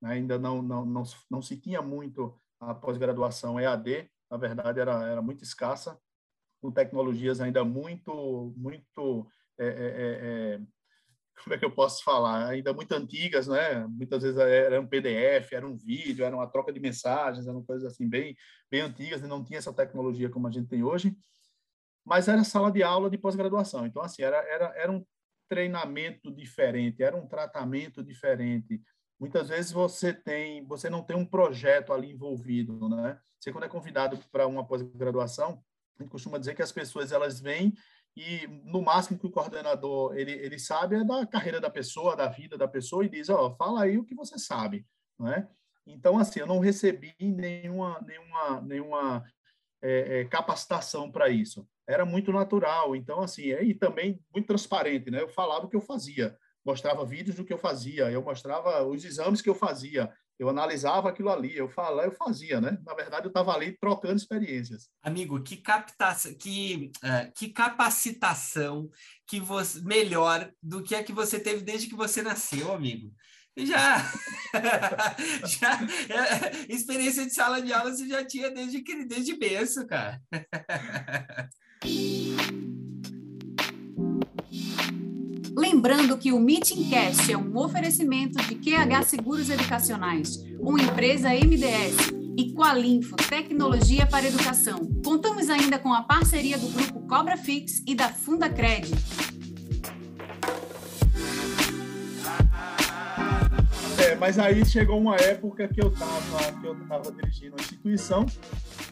[0.00, 0.12] Né?
[0.12, 5.22] Ainda não, não, não, não se tinha muito a pós-graduação EAD, na verdade, era, era
[5.22, 5.98] muito escassa,
[6.60, 9.26] com tecnologias ainda muito, muito
[9.60, 10.60] é, é, é, é,
[11.42, 13.86] como é que eu posso falar, ainda muito antigas, né?
[13.86, 17.92] Muitas vezes era um PDF, era um vídeo, era uma troca de mensagens, eram coisas
[17.92, 18.34] assim bem,
[18.70, 21.14] bem antigas e não tinha essa tecnologia como a gente tem hoje.
[22.04, 23.86] Mas era sala de aula de pós-graduação.
[23.86, 25.04] Então, assim, era, era, era um
[25.48, 28.80] treinamento diferente, era um tratamento diferente.
[29.18, 33.18] Muitas vezes você tem, você não tem um projeto ali envolvido, né?
[33.38, 35.62] Você quando é convidado para uma pós-graduação,
[35.98, 37.74] a gente costuma dizer que as pessoas elas vêm
[38.16, 42.26] e no máximo que o coordenador ele, ele sabe é da carreira da pessoa, da
[42.26, 44.86] vida da pessoa e diz, ó, oh, fala aí o que você sabe,
[45.18, 45.48] não é?
[45.86, 49.24] Então assim, eu não recebi nenhuma nenhuma nenhuma
[49.82, 51.66] é, é, capacitação para isso.
[51.88, 55.22] Era muito natural, então assim, e também muito transparente, né?
[55.22, 59.04] Eu falava o que eu fazia, mostrava vídeos do que eu fazia, eu mostrava os
[59.04, 62.78] exames que eu fazia, eu analisava aquilo ali, eu falava, eu fazia, né?
[62.86, 64.88] Na verdade, eu estava ali trocando experiências.
[65.02, 68.88] Amigo, que captação, que, uh, que capacitação
[69.26, 73.12] que você melhor do que a que você teve desde que você nasceu, amigo.
[73.54, 73.98] Já,
[75.44, 80.22] já é, experiência de sala de aula você já tinha desde que desde berço, cara.
[85.60, 92.14] Lembrando que o Meeting Cast é um oferecimento de QH Seguros Educacionais, uma empresa MDS,
[92.34, 94.78] e Qualinfo, Tecnologia para Educação.
[95.04, 98.90] Contamos ainda com a parceria do grupo Cobra Fix e da Fundacred.
[104.02, 108.24] É, mas aí chegou uma época que eu estava que eu tava dirigindo uma instituição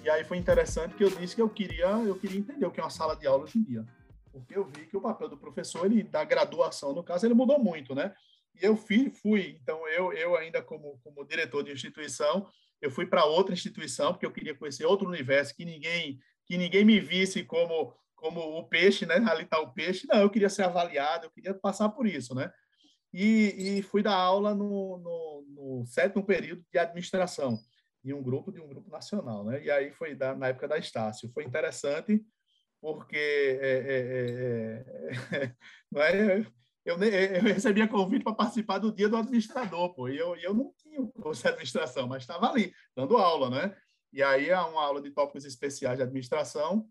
[0.05, 2.79] e aí foi interessante que eu disse que eu queria eu queria entender o que
[2.79, 3.87] é uma sala de aula hoje em dia
[4.33, 7.59] porque eu vi que o papel do professor, ele da graduação, no caso, ele mudou
[7.59, 8.15] muito, né?
[8.55, 12.49] E eu fui, fui então eu, eu ainda como, como diretor de instituição,
[12.81, 16.85] eu fui para outra instituição, porque eu queria conhecer outro universo, que ninguém, que ninguém
[16.85, 19.17] me visse como, como o peixe, né?
[19.29, 20.07] Ali está o peixe.
[20.09, 22.53] Não, eu queria ser avaliado, eu queria passar por isso, né?
[23.13, 27.59] e, e fui dar aula no, no, no, sétimo período de administração
[28.05, 29.63] de um grupo de um grupo nacional, né?
[29.65, 31.31] E aí foi da, na época da Estácio.
[31.33, 32.25] Foi interessante
[32.81, 35.57] porque é, é, é, é
[36.01, 36.47] é,
[36.85, 40.73] eu, eu recebia convite para participar do dia do administrador, pô, e eu, eu não
[40.79, 43.77] tinha o curso de administração, mas estava ali, dando aula, né?
[44.11, 46.89] E aí, é uma aula de tópicos especiais de administração.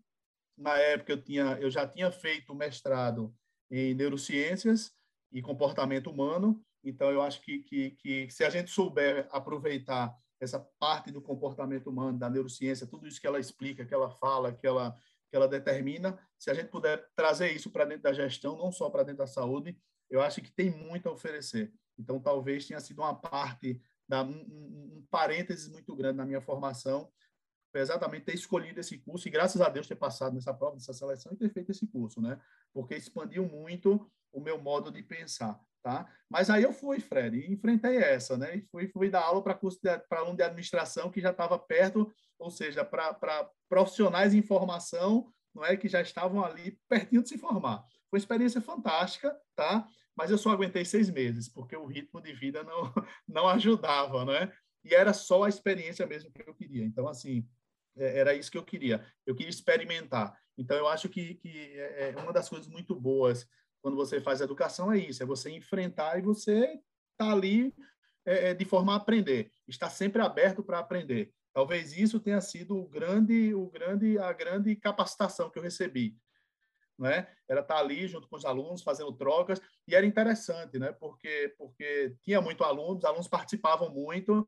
[0.56, 3.34] Na época, eu, tinha, eu já tinha feito mestrado
[3.70, 4.92] em neurociências
[5.32, 10.60] e comportamento humano, então eu acho que, que, que se a gente souber aproveitar essa
[10.78, 14.66] parte do comportamento humano, da neurociência, tudo isso que ela explica, que ela fala, que
[14.66, 14.96] ela
[15.30, 18.88] que ela determina, se a gente puder trazer isso para dentro da gestão, não só
[18.88, 19.78] para dentro da saúde,
[20.10, 21.72] eu acho que tem muito a oferecer.
[21.98, 27.12] Então, talvez tenha sido uma parte, da, um, um parênteses muito grande na minha formação,
[27.74, 31.32] exatamente ter escolhido esse curso e, graças a Deus, ter passado nessa prova, nessa seleção
[31.32, 32.40] e ter feito esse curso, né?
[32.72, 36.06] Porque expandiu muito o meu modo de pensar, tá?
[36.28, 38.56] Mas aí eu fui, Fred, e enfrentei essa, né?
[38.56, 42.12] E fui, fui dar aula para curso para aluno de administração que já estava perto
[42.38, 47.38] ou seja, para profissionais em formação, não é que já estavam ali pertinho de se
[47.38, 47.84] formar.
[48.08, 49.86] Foi uma experiência fantástica, tá?
[50.16, 52.92] Mas eu só aguentei seis meses porque o ritmo de vida não
[53.26, 54.52] não ajudava, né?
[54.84, 56.84] E era só a experiência mesmo que eu queria.
[56.84, 57.46] Então, assim,
[57.96, 59.04] é, era isso que eu queria.
[59.26, 60.38] Eu queria experimentar.
[60.56, 63.46] Então, eu acho que, que é, é uma das coisas muito boas
[63.82, 66.80] quando você faz educação é isso, é você enfrentar e você
[67.16, 67.74] tá ali
[68.24, 71.32] é, de forma a aprender, está sempre aberto para aprender.
[71.52, 76.16] Talvez isso tenha sido o grande, o grande, a grande capacitação que eu recebi.
[76.98, 77.26] Né?
[77.48, 80.92] Era estar ali junto com os alunos, fazendo trocas, e era interessante, né?
[80.92, 84.46] porque, porque tinha muito alunos, os alunos participavam muito,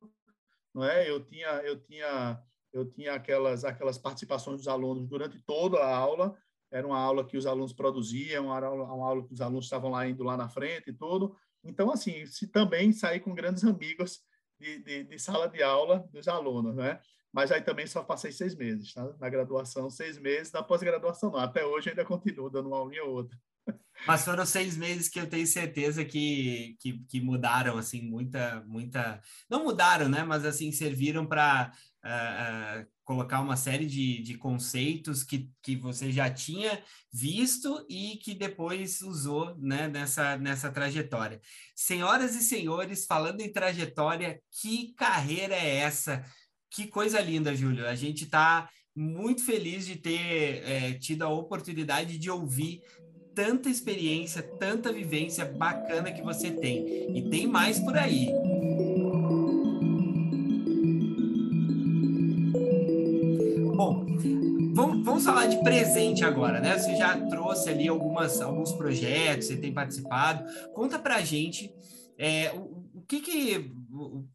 [0.74, 1.08] não é?
[1.08, 6.36] eu tinha, eu tinha, eu tinha aquelas, aquelas participações dos alunos durante toda a aula,
[6.70, 10.06] era uma aula que os alunos produziam, uma uma aula que os alunos estavam lá
[10.06, 11.36] indo lá na frente e tudo.
[11.64, 14.20] Então, assim, se também sair com grandes amigos
[14.58, 17.00] de, de, de, sala de aula dos alunos, né?
[17.32, 19.14] Mas aí também só passei seis meses, tá?
[19.18, 21.38] Na graduação, seis meses, na pós-graduação não.
[21.38, 23.38] Até hoje ainda continuo dando uma aulinha ou outra.
[24.06, 29.20] Mas foram seis meses que eu tenho certeza que, que, que mudaram, assim, muita, muita...
[29.48, 30.24] Não mudaram, né?
[30.24, 31.72] Mas, assim, serviram para
[32.04, 36.80] uh, uh, colocar uma série de, de conceitos que, que você já tinha
[37.12, 41.40] visto e que depois usou né, nessa, nessa trajetória.
[41.74, 46.24] Senhoras e senhores, falando em trajetória, que carreira é essa?
[46.70, 47.84] Que coisa linda, Júlio.
[47.88, 52.80] A gente está muito feliz de ter é, tido a oportunidade de ouvir
[53.34, 57.16] tanta experiência, tanta vivência bacana que você tem.
[57.16, 58.28] E tem mais por aí.
[64.74, 66.78] Vamos, vamos falar de presente agora, né?
[66.78, 70.44] Você já trouxe ali algumas, alguns projetos, você tem participado.
[70.74, 71.72] Conta pra gente
[72.18, 73.72] é, o, o, que que...
[73.90, 74.28] O,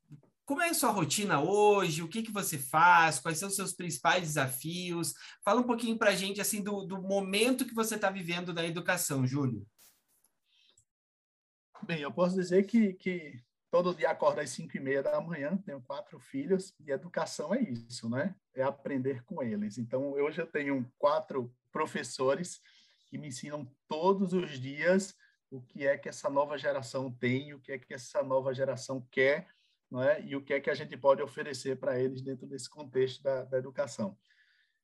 [0.46, 2.02] como é a sua rotina hoje?
[2.02, 3.20] O que, que você faz?
[3.20, 5.14] Quais são os seus principais desafios?
[5.44, 8.66] Fala um pouquinho para a gente assim do, do momento que você está vivendo da
[8.66, 9.64] educação, Júlio.
[11.84, 13.40] Bem, eu posso dizer que, que
[13.76, 17.60] todo dia acordo às cinco e meia da manhã, tenho quatro filhos, e educação é
[17.60, 18.34] isso, né?
[18.54, 19.78] É aprender com eles.
[19.78, 22.62] Então, hoje eu tenho quatro professores
[23.08, 25.14] que me ensinam todos os dias
[25.52, 29.06] o que é que essa nova geração tem, o que é que essa nova geração
[29.12, 29.46] quer,
[29.92, 30.22] não é?
[30.24, 33.44] e o que é que a gente pode oferecer para eles dentro desse contexto da,
[33.44, 34.18] da educação.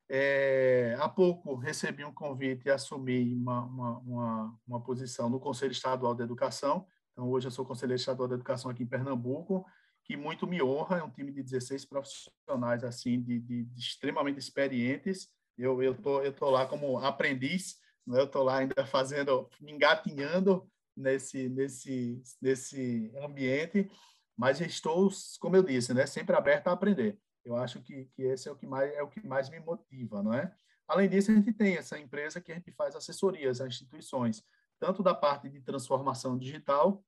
[0.06, 5.72] É, há pouco recebi um convite e assumi uma, uma, uma, uma posição no Conselho
[5.72, 9.66] Estadual de Educação, então, hoje eu sou conselheiro estadual de educação aqui em Pernambuco,
[10.04, 14.38] que muito me honra, é um time de 16 profissionais, assim, de, de, de extremamente
[14.38, 15.28] experientes.
[15.56, 18.18] Eu tô, eu tô lá como aprendiz, né?
[18.20, 23.90] eu tô lá ainda fazendo, engatinhando nesse, nesse, nesse ambiente,
[24.36, 27.18] mas estou, como eu disse, né, sempre aberto a aprender.
[27.44, 30.22] Eu acho que, que esse é o que mais é o que mais me motiva,
[30.22, 30.52] não é?
[30.86, 34.44] Além disso, a gente tem essa empresa que a gente faz assessorias a instituições
[34.82, 37.04] tanto da parte de transformação digital,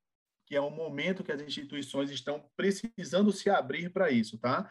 [0.47, 4.71] que é um momento que as instituições estão precisando se abrir para isso, tá?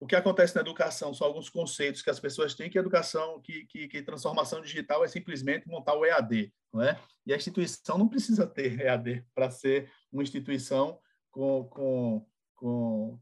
[0.00, 3.66] O que acontece na educação são alguns conceitos que as pessoas têm que educação, que,
[3.66, 7.00] que, que transformação digital é simplesmente montar o EAD, não é?
[7.24, 10.98] E a instituição não precisa ter EAD para ser uma instituição
[11.30, 12.26] com, com,
[12.56, 13.20] com,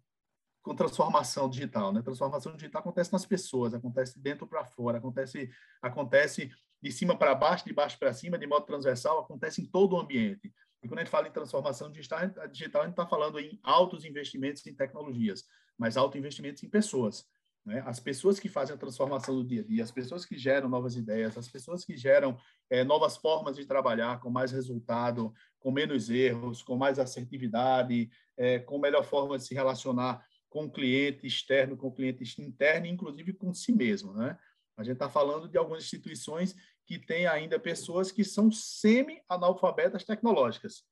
[0.62, 2.00] com transformação digital, né?
[2.00, 5.50] Transformação digital acontece nas pessoas, acontece dentro para fora, acontece
[5.82, 6.50] acontece
[6.86, 10.00] de cima para baixo, de baixo para cima, de modo transversal, acontece em todo o
[10.00, 10.52] ambiente.
[10.82, 14.64] E quando a gente fala em transformação digital, a gente está falando em altos investimentos
[14.64, 15.44] em tecnologias,
[15.76, 17.26] mas altos investimentos em pessoas.
[17.64, 17.82] Né?
[17.84, 20.94] As pessoas que fazem a transformação do dia a dia, as pessoas que geram novas
[20.94, 22.38] ideias, as pessoas que geram
[22.70, 28.60] é, novas formas de trabalhar com mais resultado, com menos erros, com mais assertividade, é,
[28.60, 33.32] com melhor forma de se relacionar com o cliente externo, com o cliente interno, inclusive
[33.32, 34.12] com si mesmo.
[34.12, 34.38] Né?
[34.76, 36.54] A gente está falando de algumas instituições
[36.86, 40.84] que têm ainda pessoas que são semi-analfabetas tecnológicas.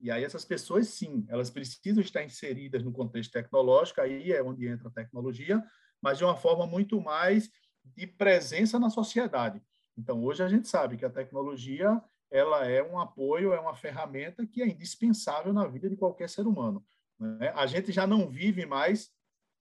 [0.00, 4.66] E aí essas pessoas, sim, elas precisam estar inseridas no contexto tecnológico, aí é onde
[4.66, 5.62] entra a tecnologia,
[6.00, 7.50] mas de uma forma muito mais
[7.84, 9.60] de presença na sociedade.
[9.98, 14.46] Então, hoje a gente sabe que a tecnologia ela é um apoio, é uma ferramenta
[14.46, 16.84] que é indispensável na vida de qualquer ser humano.
[17.18, 17.52] Né?
[17.54, 19.10] A gente já não vive mais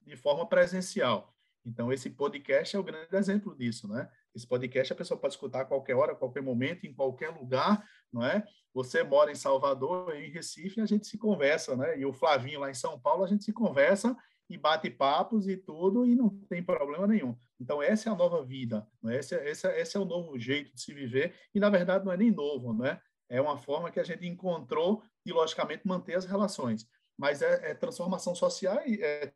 [0.01, 1.35] de forma presencial.
[1.65, 4.09] Então, esse podcast é o grande exemplo disso, né?
[4.39, 7.85] Esse podcast a pessoa pode escutar a qualquer hora, a qualquer momento, em qualquer lugar,
[8.11, 8.45] não é?
[8.73, 11.99] Você mora em Salvador, eu em Recife, a gente se conversa, né?
[11.99, 14.15] E o Flavinho lá em São Paulo, a gente se conversa
[14.49, 17.37] e bate papos e tudo e não tem problema nenhum.
[17.59, 19.17] Então essa é a nova vida, né?
[19.17, 22.17] esse, esse, esse é o novo jeito de se viver e na verdade não é
[22.17, 23.01] nem novo, né?
[23.27, 26.87] É uma forma que a gente encontrou e logicamente manter as relações.
[27.17, 29.33] Mas é, é transformação social é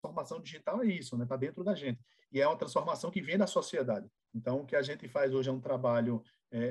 [0.00, 1.24] transformação digital é isso, né?
[1.24, 2.00] Está dentro da gente
[2.34, 4.10] e é uma transformação que vem da sociedade.
[4.34, 6.62] Então o que a gente faz hoje é um trabalho é, é,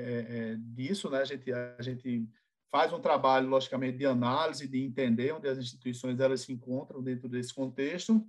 [0.52, 1.22] é disso, né?
[1.22, 2.28] A gente a gente
[2.70, 7.28] faz um trabalho, logicamente, de análise, de entender onde as instituições elas se encontram dentro
[7.28, 8.26] desse contexto,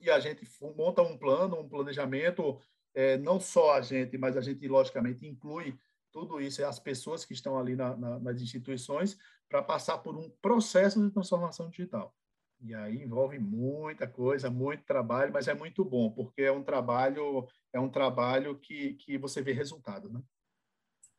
[0.00, 0.44] e a gente
[0.76, 2.60] monta um plano, um planejamento,
[2.92, 5.78] é, não só a gente, mas a gente, logicamente, inclui
[6.10, 9.16] tudo isso, as pessoas que estão ali na, na, nas instituições,
[9.48, 12.12] para passar por um processo de transformação digital.
[12.60, 17.46] E aí envolve muita coisa, muito trabalho, mas é muito bom, porque é um trabalho,
[17.72, 20.20] é um trabalho que, que você vê resultado, né?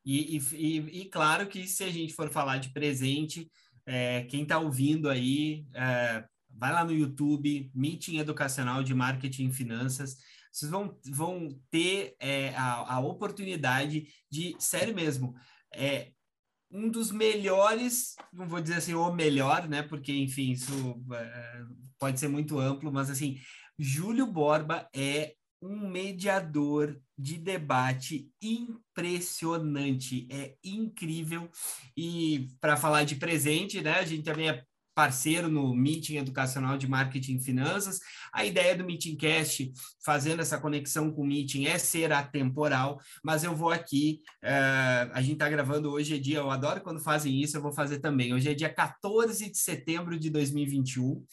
[0.05, 3.49] E, e, e, claro que se a gente for falar de presente,
[3.85, 9.53] é, quem está ouvindo aí, é, vai lá no YouTube, Meeting Educacional de Marketing e
[9.53, 10.17] Finanças.
[10.51, 15.35] Vocês vão, vão ter é, a, a oportunidade de, sério mesmo,
[15.73, 16.11] é,
[16.71, 19.81] um dos melhores, não vou dizer assim o melhor, né?
[19.81, 21.61] Porque, enfim, isso é,
[21.97, 23.39] pode ser muito amplo, mas assim,
[23.77, 31.49] Júlio Borba é um mediador de debate impressionante, é incrível.
[31.97, 34.63] E para falar de presente, né, a gente também é
[34.93, 37.99] parceiro no Meeting Educacional de Marketing e Finanças.
[38.33, 39.71] A ideia do Meeting Cast,
[40.03, 45.21] fazendo essa conexão com o Meeting, é ser atemporal, mas eu vou aqui, uh, a
[45.21, 48.33] gente está gravando hoje é dia, eu adoro quando fazem isso, eu vou fazer também.
[48.33, 51.23] Hoje é dia 14 de setembro de 2021.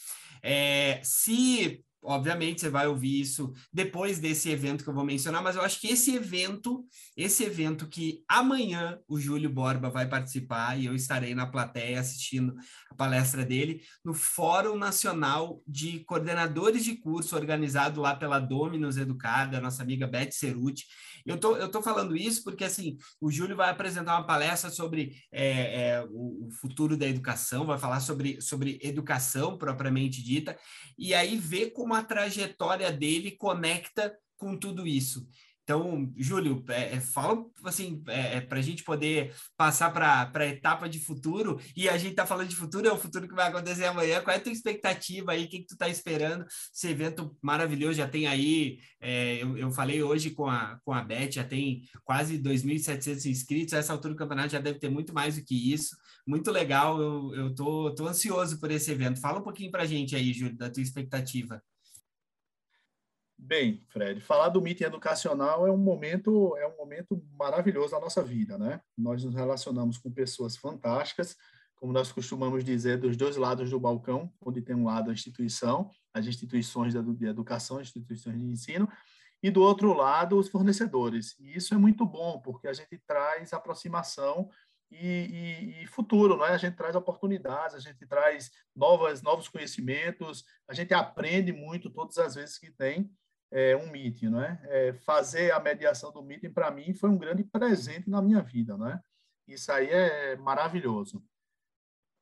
[0.43, 5.57] É, se obviamente você vai ouvir isso depois desse evento que eu vou mencionar, mas
[5.57, 6.85] eu acho que esse evento,
[7.17, 12.55] esse evento que amanhã o Júlio Borba vai participar e eu estarei na plateia assistindo
[12.91, 19.61] a palestra dele no Fórum Nacional de Coordenadores de Curso organizado lá pela Dominus Educada,
[19.61, 20.87] nossa amiga Beth Ceruti.
[21.27, 25.17] Eu tô, eu tô falando isso porque, assim, o Júlio vai apresentar uma palestra sobre
[25.33, 30.57] é, é, o, o, futuro da educação, vai falar sobre, sobre educação propriamente dita,
[30.97, 35.27] e aí ver como a trajetória dele conecta com tudo isso.
[35.67, 40.47] Então, Júlio, é, é fala assim, é, é para a gente poder passar para a
[40.47, 43.49] etapa de futuro, e a gente está falando de futuro, é o futuro que vai
[43.49, 44.23] acontecer amanhã.
[44.23, 45.45] Qual é a tua expectativa aí?
[45.45, 46.47] O que, que tu está esperando?
[46.73, 51.03] Esse evento maravilhoso já tem aí, é, eu, eu, falei hoje com a, com a
[51.03, 53.73] Beth, já tem quase 2.700 inscritos.
[53.73, 55.97] Essa altura do campeonato já deve ter muito mais do que isso.
[56.25, 59.21] Muito legal, eu, eu tô, tô ansioso por esse evento.
[59.21, 61.61] Fala um pouquinho para a gente aí, Júlio, da tua expectativa.
[63.39, 68.23] Bem, Fred, falar do meeting educacional é um momento é um momento maravilhoso da nossa
[68.23, 68.81] vida, né?
[68.97, 71.37] Nós nos relacionamos com pessoas fantásticas,
[71.77, 75.91] como nós costumamos dizer, dos dois lados do balcão, onde tem um lado a instituição,
[76.15, 78.89] as instituições de educação, as instituições de ensino,
[79.43, 81.39] e do outro lado os fornecedores.
[81.39, 84.49] E isso é muito bom, porque a gente traz aproximação
[84.91, 86.47] e, e, e, futuro, né?
[86.47, 92.17] A gente traz oportunidades, a gente traz novas, novos conhecimentos, a gente aprende muito todas
[92.19, 93.11] as vezes que tem
[93.51, 94.61] é, um meeting, né?
[94.65, 98.77] É, fazer a mediação do meeting para mim foi um grande presente na minha vida,
[98.77, 99.01] né?
[99.47, 101.23] Isso aí é maravilhoso.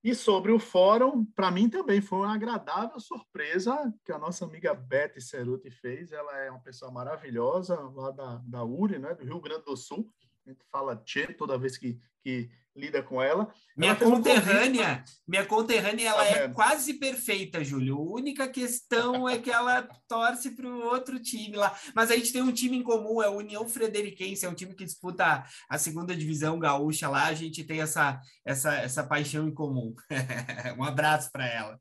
[0.03, 4.75] E sobre o fórum, para mim também foi uma agradável surpresa que a nossa amiga
[4.75, 6.13] Beth Ceruti fez.
[6.13, 10.13] Ela é uma pessoa maravilhosa lá da, da URI, né, do Rio Grande do Sul.
[10.45, 13.53] A gente fala Tchê toda vez que, que lida com ela.
[13.77, 17.97] Minha ela conterrânea, um minha conterrânea, ela tá é quase perfeita, Júlio.
[17.97, 21.77] A única questão é que ela torce para o outro time lá.
[21.95, 24.75] Mas a gente tem um time em comum, é a União Frederiquense, é um time
[24.75, 27.27] que disputa a segunda divisão gaúcha lá.
[27.27, 29.95] A gente tem essa, essa, essa paixão em comum.
[30.79, 31.81] um abraço para ela.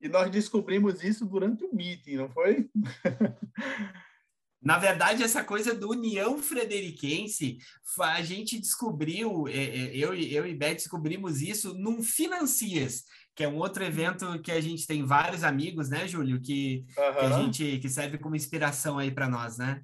[0.00, 2.68] E nós descobrimos isso durante o meeting, não foi?
[4.60, 7.58] Na verdade, essa coisa do União Frederiquense,
[8.00, 13.04] a gente descobriu, é, é, eu, eu e Beth descobrimos isso num Financias,
[13.36, 17.14] que é um outro evento que a gente tem vários amigos, né, Júlio, que, uhum.
[17.14, 19.80] que a gente que serve como inspiração aí para nós, né?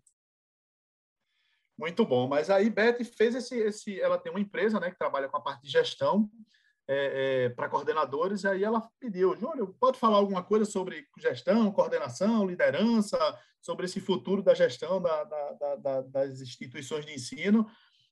[1.78, 2.28] Muito bom.
[2.28, 5.40] Mas aí Beth fez esse, esse, ela tem uma empresa, né, que trabalha com a
[5.40, 6.28] parte de gestão
[6.88, 8.44] é, é, para coordenadores.
[8.44, 13.18] E aí ela pediu, Júlio, pode falar alguma coisa sobre gestão, coordenação, liderança,
[13.60, 17.66] sobre esse futuro da gestão da, da, da, das instituições de ensino.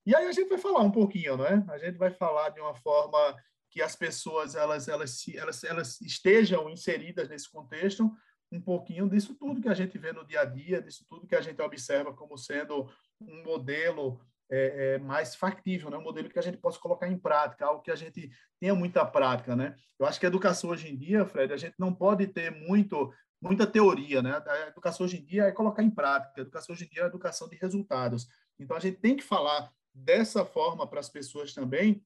[0.05, 1.65] E aí a gente vai falar um pouquinho, não é?
[1.69, 3.37] A gente vai falar de uma forma
[3.71, 8.11] que as pessoas elas, elas, elas, elas estejam inseridas nesse contexto,
[8.51, 11.35] um pouquinho disso tudo que a gente vê no dia a dia, disso tudo que
[11.35, 14.21] a gente observa como sendo um modelo
[14.51, 15.97] é, é, mais factível, né?
[15.97, 18.31] um modelo que a gente possa colocar em prática, algo que a gente
[18.61, 19.57] tenha muita prática.
[19.57, 19.75] Né?
[19.99, 23.13] Eu acho que a educação hoje em dia, Fred, a gente não pode ter muito
[23.43, 24.41] muita teoria, né?
[24.47, 26.33] A educação hoje em dia é colocar em prática.
[26.37, 28.29] A educação hoje em dia é a educação de resultados.
[28.57, 32.05] Então a gente tem que falar dessa forma para as pessoas também,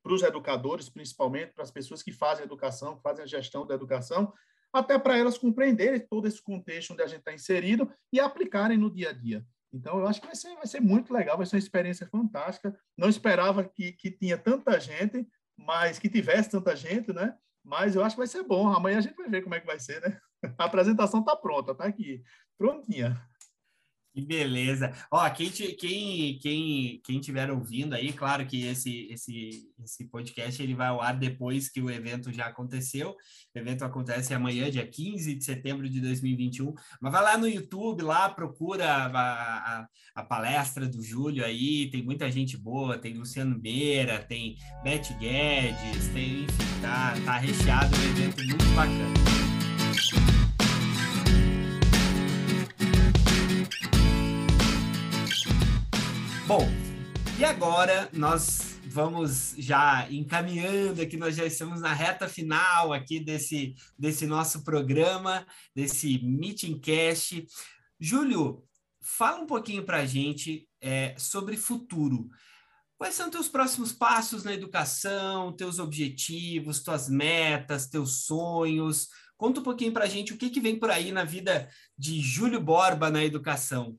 [0.00, 3.74] para os educadores, principalmente, para as pessoas que fazem educação, que fazem a gestão da
[3.74, 4.32] educação,
[4.72, 8.88] até para elas compreenderem todo esse contexto onde a gente está inserido e aplicarem no
[8.88, 9.44] dia a dia.
[9.76, 12.74] Então, eu acho que vai ser, vai ser muito legal, vai ser uma experiência fantástica.
[12.96, 17.36] Não esperava que, que tinha tanta gente, mas que tivesse tanta gente, né?
[17.62, 18.72] Mas eu acho que vai ser bom.
[18.72, 20.18] Amanhã a gente vai ver como é que vai ser, né?
[20.58, 22.22] A apresentação está pronta, está aqui,
[22.56, 23.20] prontinha.
[24.16, 24.94] Que beleza.
[25.10, 30.74] Ó, quem, quem, quem, quem tiver ouvindo aí, claro que esse, esse, esse podcast ele
[30.74, 33.10] vai ao ar depois que o evento já aconteceu.
[33.54, 36.72] O evento acontece amanhã, dia 15 de setembro de 2021.
[36.98, 41.90] Mas vai lá no YouTube, lá procura a, a, a palestra do Júlio aí.
[41.90, 47.94] Tem muita gente boa, tem Luciano Beira, tem Beth Guedes, tem, enfim, tá, tá recheado
[47.94, 49.45] um evento muito bacana.
[57.38, 63.74] E agora nós vamos já encaminhando aqui, nós já estamos na reta final aqui desse,
[63.98, 67.46] desse nosso programa, desse Meeting Cast.
[68.00, 68.64] Júlio,
[69.02, 72.28] fala um pouquinho para a gente é, sobre futuro.
[72.96, 79.08] Quais são teus próximos passos na educação, teus objetivos, tuas metas, teus sonhos?
[79.36, 81.68] Conta um pouquinho para a gente o que, que vem por aí na vida
[81.98, 83.98] de Júlio Borba na educação.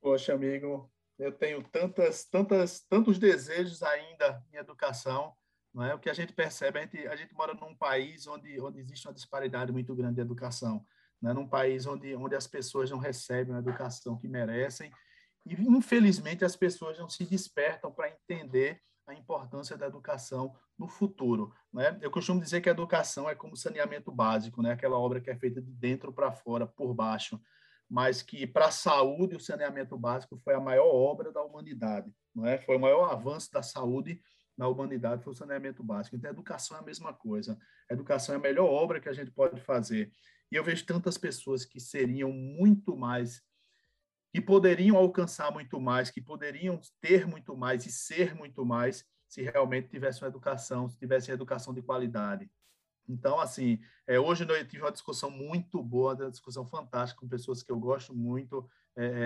[0.00, 5.34] Poxa, amigo, eu tenho tantas, tantas, tantos desejos ainda em educação.
[5.74, 6.78] Não é o que a gente percebe.
[6.78, 10.20] A gente, a gente mora num país onde, onde existe uma disparidade muito grande de
[10.20, 10.84] educação.
[11.20, 11.32] Né?
[11.32, 14.92] Num país onde, onde as pessoas não recebem a educação que merecem.
[15.44, 21.52] E, infelizmente, as pessoas não se despertam para entender a importância da educação no futuro.
[21.72, 21.98] Né?
[22.00, 24.72] Eu costumo dizer que a educação é como saneamento básico, né?
[24.72, 27.40] aquela obra que é feita de dentro para fora, por baixo
[27.88, 32.46] mas que para a saúde o saneamento básico foi a maior obra da humanidade, não
[32.46, 32.58] é?
[32.58, 34.20] Foi o maior avanço da saúde
[34.58, 36.16] na humanidade foi o saneamento básico.
[36.16, 37.56] Então, a educação é a mesma coisa.
[37.88, 40.10] A educação é a melhor obra que a gente pode fazer.
[40.50, 43.40] E eu vejo tantas pessoas que seriam muito mais,
[44.34, 49.42] que poderiam alcançar muito mais, que poderiam ter muito mais e ser muito mais se
[49.42, 52.50] realmente tivessem uma educação, se tivessem educação de qualidade.
[53.08, 57.62] Então, assim, é, hoje eu tive uma discussão muito boa, uma discussão fantástica com pessoas
[57.62, 58.68] que eu gosto muito.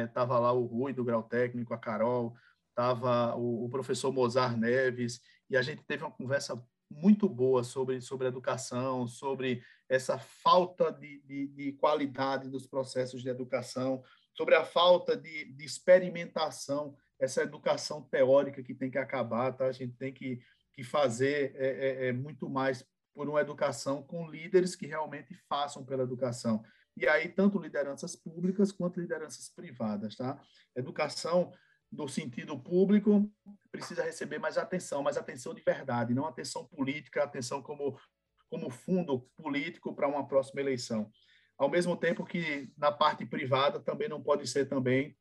[0.07, 2.35] Estava é, é lá o Rui, do Grau Técnico, a Carol,
[2.68, 5.20] estava o, o, professor Mozart Neves,
[5.51, 11.20] e a gente teve uma conversa muito boa sobre, sobre educação, sobre essa falta de,
[11.22, 14.03] de, de qualidade dos processos de educação,
[14.35, 19.66] sobre a falta de, de experimentação, essa educação teórica que tem que acabar, tá?
[19.66, 20.41] A gente tem que,
[20.72, 22.85] que fazer é, é, é muito mais
[23.15, 26.63] por uma educação com líderes que realmente façam pela educação.
[26.97, 30.41] E aí, tanto lideranças públicas quanto lideranças privadas, tá?
[30.77, 31.53] Educação
[31.91, 33.31] no sentido público
[33.71, 37.99] precisa receber mais atenção, mais atenção de verdade, não atenção política, atenção como,
[38.51, 41.11] como fundo político para uma próxima eleição.
[41.59, 45.17] Ao mesmo tempo que na parte privada também não pode ser também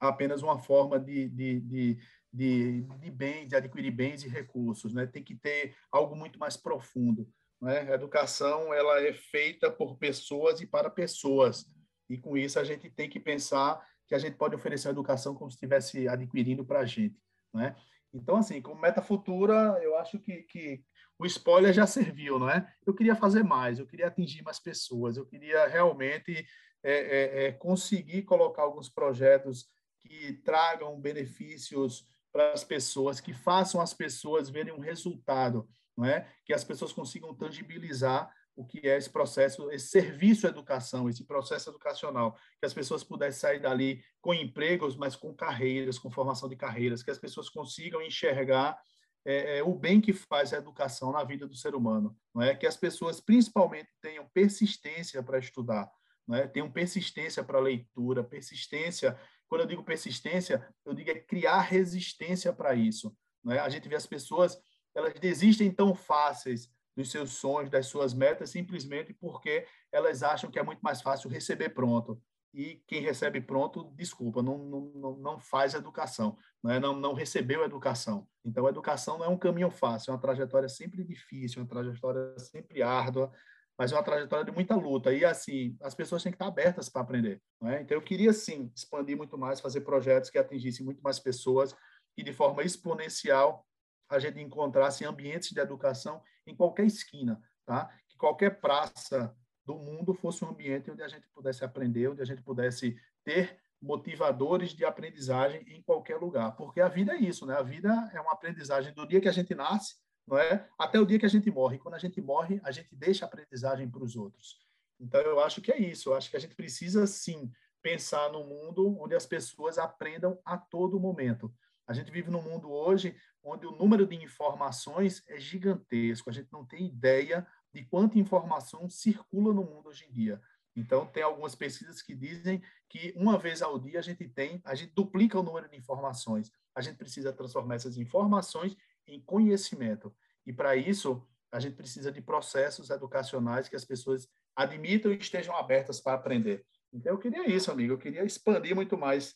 [0.00, 1.98] apenas uma forma de, de, de
[2.32, 5.06] de, de bens, de adquirir bens e recursos, né?
[5.06, 7.28] Tem que ter algo muito mais profundo,
[7.60, 7.90] né?
[7.90, 11.64] A educação ela é feita por pessoas e para pessoas,
[12.08, 15.34] e com isso a gente tem que pensar que a gente pode oferecer a educação
[15.34, 17.20] como se estivesse adquirindo para a gente,
[17.52, 17.76] né?
[18.12, 20.82] Então, assim, como meta futura, eu acho que, que
[21.18, 22.66] o spoiler já serviu, não é?
[22.86, 26.46] Eu queria fazer mais, eu queria atingir mais pessoas, eu queria realmente
[26.82, 29.66] é, é, é, conseguir colocar alguns projetos
[30.00, 32.06] que tragam benefícios
[32.38, 35.68] para as pessoas, que façam as pessoas verem um resultado
[35.98, 36.28] não é?
[36.46, 41.70] Que as pessoas consigam tangibilizar o que é esse processo, esse serviço educação, esse processo
[41.70, 46.54] educacional, que as pessoas pudessem sair dali com empregos, mas com carreiras, com formação de
[46.54, 48.78] carreiras, que as pessoas consigam enxergar
[49.24, 52.54] é, é, o bem que faz a educação na vida do ser humano, não é?
[52.54, 55.90] Que as pessoas principalmente tenham persistência para estudar,
[56.26, 56.46] não é?
[56.46, 59.18] Tenham persistência para leitura, persistência.
[59.48, 63.58] Quando eu digo persistência, eu digo é criar resistência para isso, não é?
[63.58, 64.58] A gente vê as pessoas,
[64.94, 70.58] elas desistem tão fáceis dos seus sonhos, das suas metas, simplesmente porque elas acham que
[70.58, 72.20] é muito mais fácil receber pronto.
[72.52, 76.80] E quem recebe pronto, desculpa, não, não, não faz educação, não, é?
[76.80, 78.26] não, não recebeu educação.
[78.44, 82.38] Então, a educação não é um caminho fácil, é uma trajetória sempre difícil, uma trajetória
[82.38, 83.30] sempre árdua,
[83.78, 85.12] mas é uma trajetória de muita luta.
[85.12, 87.40] E, assim, as pessoas têm que estar abertas para aprender.
[87.62, 87.80] É?
[87.80, 91.74] Então, eu queria, sim, expandir muito mais, fazer projetos que atingissem muito mais pessoas
[92.16, 93.64] e, de forma exponencial,
[94.10, 97.88] a gente encontrasse ambientes de educação em qualquer esquina, tá?
[98.08, 99.32] Que qualquer praça
[99.64, 103.60] do mundo fosse um ambiente onde a gente pudesse aprender, onde a gente pudesse ter
[103.80, 107.54] motivadores de aprendizagem em qualquer lugar, porque a vida é isso, né?
[107.54, 109.94] A vida é uma aprendizagem do dia que a gente nasce,
[110.28, 110.68] não é?
[110.78, 111.78] Até o dia que a gente morre.
[111.78, 114.58] Quando a gente morre, a gente deixa a aprendizagem para os outros.
[115.00, 116.10] Então eu acho que é isso.
[116.10, 117.50] Eu acho que a gente precisa sim
[117.82, 121.52] pensar no mundo onde as pessoas aprendam a todo momento.
[121.86, 126.28] A gente vive num mundo hoje onde o número de informações é gigantesco.
[126.28, 130.40] A gente não tem ideia de quanta informação circula no mundo hoje em dia.
[130.76, 134.74] Então, tem algumas pesquisas que dizem que uma vez ao dia a gente tem, a
[134.74, 136.52] gente duplica o número de informações.
[136.74, 138.76] A gente precisa transformar essas informações
[139.08, 140.14] em conhecimento.
[140.46, 145.56] E para isso, a gente precisa de processos educacionais que as pessoas admitam e estejam
[145.56, 146.64] abertas para aprender.
[146.92, 147.94] Então, eu queria isso, amigo.
[147.94, 149.34] Eu queria expandir muito mais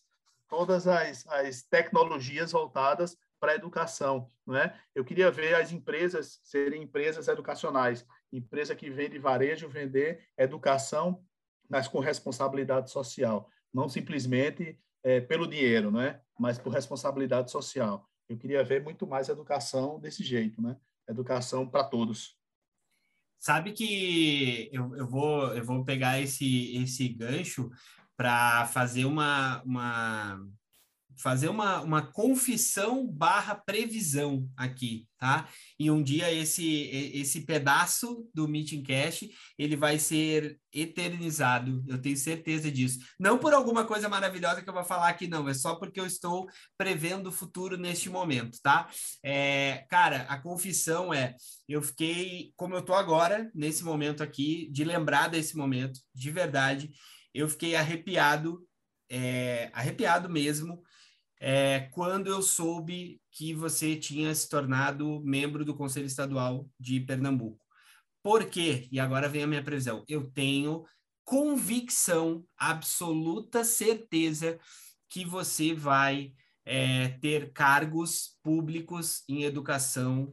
[0.48, 4.78] todas as, as tecnologias voltadas para a educação, não é?
[4.94, 11.24] Eu queria ver as empresas serem empresas educacionais, empresa que vende varejo, vender educação,
[11.68, 16.20] mas com responsabilidade social, não simplesmente é, pelo dinheiro, não é?
[16.38, 18.08] Mas por responsabilidade social.
[18.32, 20.76] Eu queria ver muito mais educação desse jeito, né?
[21.06, 22.34] Educação para todos.
[23.38, 27.70] Sabe que eu, eu, vou, eu vou pegar esse, esse gancho
[28.16, 30.48] para fazer uma, uma
[31.18, 35.48] fazer uma, uma confissão barra previsão aqui, tá?
[35.78, 36.62] E um dia esse
[37.14, 39.24] esse pedaço do Meeting Cash,
[39.58, 42.98] ele vai ser eternizado, eu tenho certeza disso.
[43.18, 46.06] Não por alguma coisa maravilhosa que eu vou falar aqui, não, é só porque eu
[46.06, 46.46] estou
[46.76, 48.88] prevendo o futuro neste momento, tá?
[49.22, 51.34] É, cara, a confissão é,
[51.68, 56.90] eu fiquei, como eu tô agora, nesse momento aqui, de lembrar desse momento, de verdade,
[57.34, 58.66] eu fiquei arrepiado,
[59.08, 60.82] é, arrepiado mesmo,
[61.44, 67.58] é, quando eu soube que você tinha se tornado membro do Conselho Estadual de Pernambuco.
[68.22, 68.88] Por quê?
[68.92, 70.04] E agora vem a minha previsão.
[70.06, 70.84] Eu tenho
[71.24, 74.56] convicção, absoluta certeza
[75.08, 76.32] que você vai
[76.64, 80.32] é, ter cargos públicos em educação.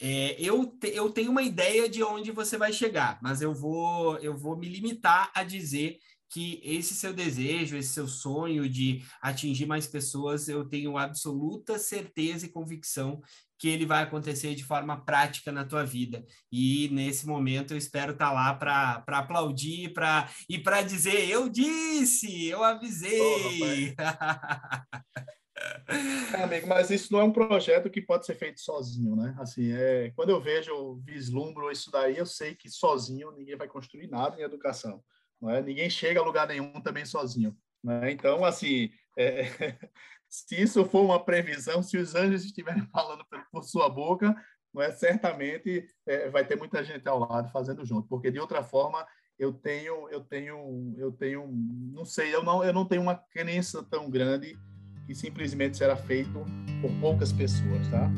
[0.00, 4.16] É, eu, te, eu tenho uma ideia de onde você vai chegar, mas eu vou,
[4.20, 5.98] eu vou me limitar a dizer
[6.28, 12.46] que esse seu desejo, esse seu sonho de atingir mais pessoas, eu tenho absoluta certeza
[12.46, 13.22] e convicção
[13.58, 16.24] que ele vai acontecer de forma prática na tua vida.
[16.52, 21.48] E nesse momento eu espero estar tá lá para aplaudir pra, e para dizer: eu
[21.48, 23.94] disse, eu avisei.
[26.34, 29.34] é, amigo, mas isso não é um projeto que pode ser feito sozinho, né?
[29.38, 34.08] Assim, é, quando eu vejo, vislumbro isso daí, eu sei que sozinho ninguém vai construir
[34.08, 35.02] nada em educação.
[35.44, 35.62] É?
[35.62, 37.56] Ninguém chega a lugar nenhum também sozinho.
[38.02, 38.10] É?
[38.10, 39.44] Então, assim, é,
[40.28, 44.34] se isso for uma previsão, se os anjos estiverem falando por sua boca,
[44.72, 48.62] não é certamente é, vai ter muita gente ao lado fazendo junto, porque de outra
[48.62, 49.06] forma
[49.38, 51.46] eu tenho eu tenho eu tenho
[51.92, 54.58] não sei eu não eu não tenho uma crença tão grande
[55.06, 56.44] que simplesmente será feito
[56.82, 58.10] por poucas pessoas, tá?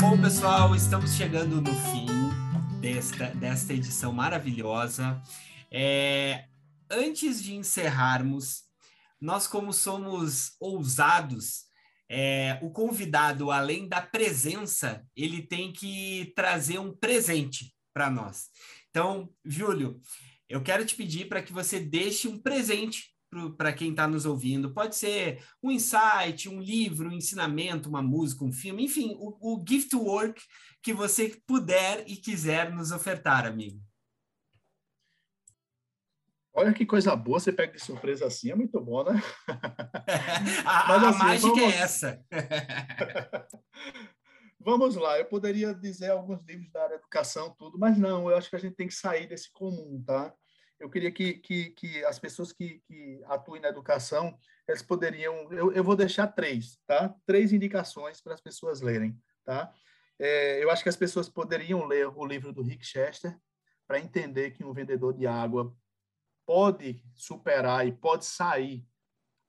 [0.00, 2.06] Bom, pessoal, estamos chegando no fim
[2.80, 5.20] desta, desta edição maravilhosa.
[5.72, 6.44] É,
[6.88, 8.62] antes de encerrarmos,
[9.20, 11.64] nós, como somos ousados,
[12.08, 18.50] é, o convidado, além da presença, ele tem que trazer um presente para nós.
[18.90, 20.00] Então, Júlio,
[20.48, 23.17] eu quero te pedir para que você deixe um presente
[23.56, 24.72] para quem está nos ouvindo.
[24.72, 29.64] Pode ser um insight, um livro, um ensinamento, uma música, um filme, enfim, o, o
[29.66, 30.42] gift work
[30.82, 33.80] que você puder e quiser nos ofertar, amigo.
[36.54, 39.22] Olha que coisa boa, você pega de surpresa assim, é muito bom, né?
[40.66, 41.72] a, Mas, assim, a mágica vamos...
[41.72, 42.24] é essa.
[44.58, 48.36] vamos lá, eu poderia dizer alguns livros da área de educação, tudo, mas não, eu
[48.36, 50.34] acho que a gente tem que sair desse comum, tá?
[50.78, 55.72] Eu queria que, que, que as pessoas que, que atuem na educação, eles poderiam, eu,
[55.72, 57.14] eu vou deixar três, tá?
[57.26, 59.72] Três indicações para as pessoas lerem, tá?
[60.18, 63.36] É, eu acho que as pessoas poderiam ler o livro do Rick Chester
[63.86, 65.74] para entender que um vendedor de água
[66.46, 68.86] pode superar e pode sair,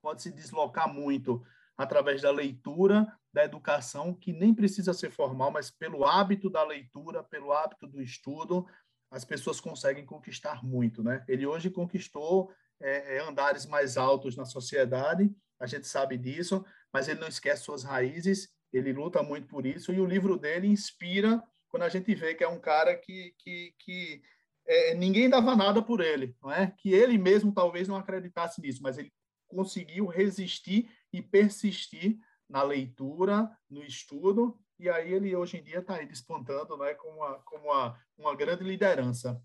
[0.02, 1.46] pode se deslocar muito
[1.78, 7.24] através da leitura, da educação, que nem precisa ser formal, mas pelo hábito da leitura,
[7.24, 8.68] pelo hábito do estudo,
[9.12, 11.24] as pessoas conseguem conquistar muito, né?
[11.28, 15.30] Ele hoje conquistou é, é, andares mais altos na sociedade,
[15.60, 19.92] a gente sabe disso, mas ele não esquece suas raízes, ele luta muito por isso,
[19.92, 23.74] e o livro dele inspira quando a gente vê que é um cara que, que,
[23.80, 24.22] que
[24.66, 26.74] é, ninguém dava nada por ele, não é?
[26.78, 29.12] Que ele mesmo talvez não acreditasse nisso, mas ele
[29.48, 35.96] conseguiu resistir e persistir na leitura, no estudo, e aí ele hoje em dia está
[35.96, 39.42] aí despontando, né, como uma, como uma, uma grande liderança.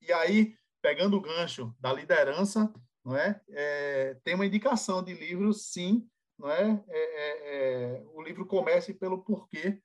[0.00, 2.72] E aí, pegando o gancho da liderança,
[3.04, 3.40] não é?
[3.48, 6.08] é tem uma indicação de livro, sim,
[6.38, 6.82] não é?
[6.88, 9.82] é, é, é o livro Comece pelo Porquê,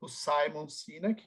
[0.00, 1.26] do Simon Sinek,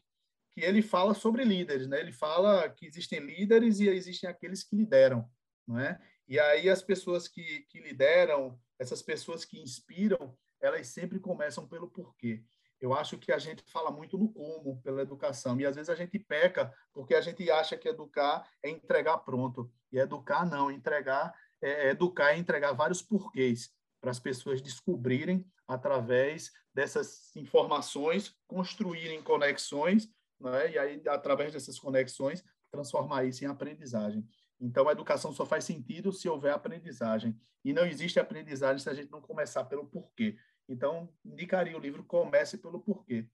[0.51, 1.99] que ele fala sobre líderes, né?
[1.99, 5.30] Ele fala que existem líderes e existem aqueles que lideram,
[5.68, 5.99] não é?
[6.28, 11.89] E aí as pessoas que, que lideram, essas pessoas que inspiram, elas sempre começam pelo
[11.89, 12.43] porquê.
[12.80, 15.96] Eu acho que a gente fala muito no como, pela educação, e às vezes a
[15.96, 19.72] gente peca porque a gente acha que educar é entregar pronto.
[19.92, 23.70] E educar não, entregar é, é educar é entregar vários porquês
[24.00, 30.10] para as pessoas descobrirem através dessas informações, construírem conexões
[30.40, 30.72] né?
[30.72, 34.26] e aí, através dessas conexões, transformar isso em aprendizagem.
[34.60, 37.40] Então, a educação só faz sentido se houver aprendizagem.
[37.64, 40.38] E não existe aprendizagem se a gente não começar pelo porquê.
[40.70, 43.28] Então, indicaria o livro Comece pelo Porquê.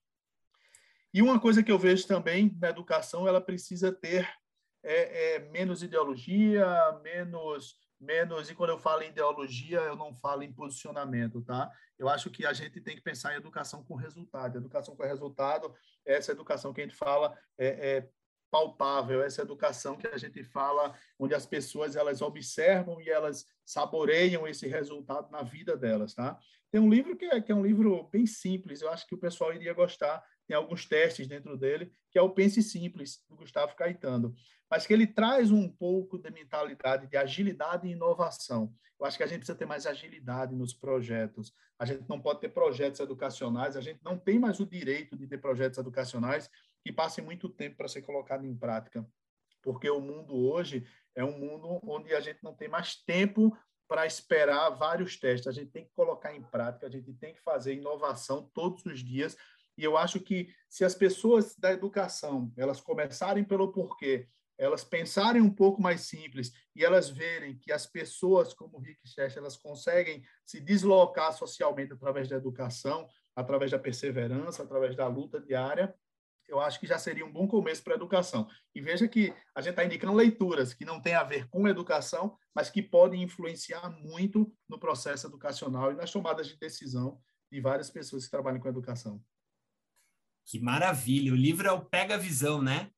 [1.14, 4.28] E uma coisa que eu vejo também na educação, ela precisa ter
[4.84, 6.66] é, é, menos ideologia,
[7.04, 11.72] menos menos, e quando eu falo em ideologia, eu não falo em posicionamento, tá?
[11.98, 14.58] Eu acho que a gente tem que pensar em educação com resultado.
[14.58, 15.74] Educação com resultado,
[16.06, 18.10] essa educação que a gente fala é, é
[18.56, 24.48] palpável, essa educação que a gente fala, onde as pessoas elas observam e elas saboreiam
[24.48, 26.40] esse resultado na vida delas, tá?
[26.72, 29.18] Tem um livro que é, que é um livro bem simples, eu acho que o
[29.18, 33.76] pessoal iria gostar, tem alguns testes dentro dele, que é o Pense Simples, do Gustavo
[33.76, 34.34] Caetano
[34.70, 38.74] mas que ele traz um pouco de mentalidade de agilidade e inovação.
[39.00, 41.54] Eu acho que a gente precisa ter mais agilidade nos projetos.
[41.78, 45.28] A gente não pode ter projetos educacionais, a gente não tem mais o direito de
[45.28, 46.50] ter projetos educacionais
[46.86, 49.04] que passem muito tempo para ser colocado em prática,
[49.64, 53.58] porque o mundo hoje é um mundo onde a gente não tem mais tempo
[53.88, 55.48] para esperar vários testes.
[55.48, 59.00] A gente tem que colocar em prática, a gente tem que fazer inovação todos os
[59.00, 59.36] dias.
[59.76, 65.42] E eu acho que se as pessoas da educação elas começarem pelo porquê elas pensarem
[65.42, 69.58] um pouco mais simples e elas verem que as pessoas como o Rick Chester, elas
[69.58, 75.94] conseguem se deslocar socialmente através da educação, através da perseverança, através da luta diária,
[76.48, 78.48] eu acho que já seria um bom começo para a educação.
[78.74, 82.38] E veja que a gente está indicando leituras que não têm a ver com educação,
[82.54, 87.20] mas que podem influenciar muito no processo educacional e nas tomadas de decisão
[87.52, 89.22] de várias pessoas que trabalham com educação.
[90.46, 91.34] Que maravilha!
[91.34, 92.92] O livro é o Pega a Visão, né?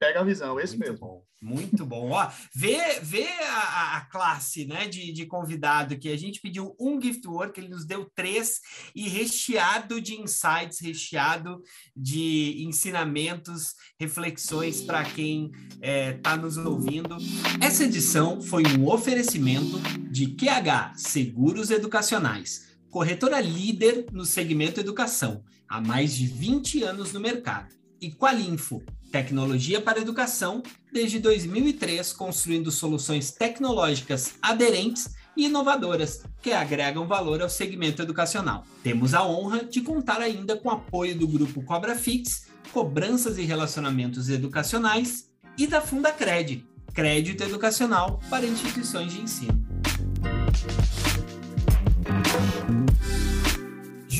[0.00, 1.06] Pega a visão, esse muito mesmo.
[1.06, 2.10] Bom, muito bom.
[2.12, 6.98] Ó, vê vê a, a, classe né, de, de convidado que a gente pediu um
[6.98, 8.60] gift work, ele nos deu três,
[8.94, 11.62] e recheado de insights, recheado
[11.94, 17.18] de ensinamentos, reflexões para quem está é, tá nos ouvindo.
[17.60, 19.78] Essa edição foi um oferecimento
[20.10, 27.20] de QH Seguros Educacionais, corretora líder no segmento educação, há mais de 20 anos no
[27.20, 27.78] mercado.
[28.00, 37.06] E Qualinfo, Tecnologia para Educação, desde 2003, construindo soluções tecnológicas aderentes e inovadoras que agregam
[37.06, 38.64] valor ao segmento educacional.
[38.82, 44.28] Temos a honra de contar ainda com apoio do grupo Cobra Fix, Cobranças e Relacionamentos
[44.28, 49.59] Educacionais e da Fundacred, Crédito Educacional para Instituições de Ensino.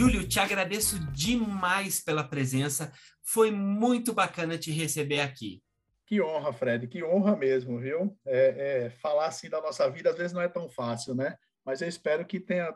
[0.00, 2.90] Júlio, te agradeço demais pela presença.
[3.22, 5.62] Foi muito bacana te receber aqui.
[6.06, 8.18] Que honra, Fred, que honra mesmo, viu?
[8.24, 11.36] É, é, falar assim da nossa vida às vezes não é tão fácil, né?
[11.62, 12.74] Mas eu espero que tenha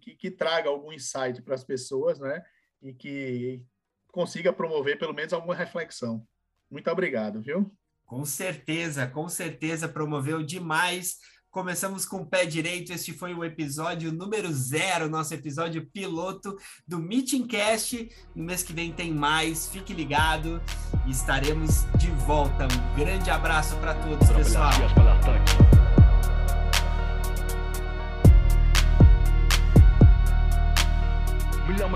[0.00, 2.42] que, que traga algum insight para as pessoas, né?
[2.80, 3.62] E que
[4.10, 6.26] consiga promover pelo menos alguma reflexão.
[6.70, 7.70] Muito obrigado, viu?
[8.06, 11.18] Com certeza, com certeza promoveu demais.
[11.56, 12.92] Começamos com o pé direito.
[12.92, 16.54] Este foi o episódio número zero, nosso episódio piloto
[16.86, 18.10] do Meetingcast.
[18.34, 19.66] No mês que vem tem mais.
[19.66, 20.60] Fique ligado
[21.06, 22.64] e estaremos de volta.
[22.66, 24.70] Um grande abraço para todos, pessoal.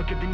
[0.07, 0.29] Και την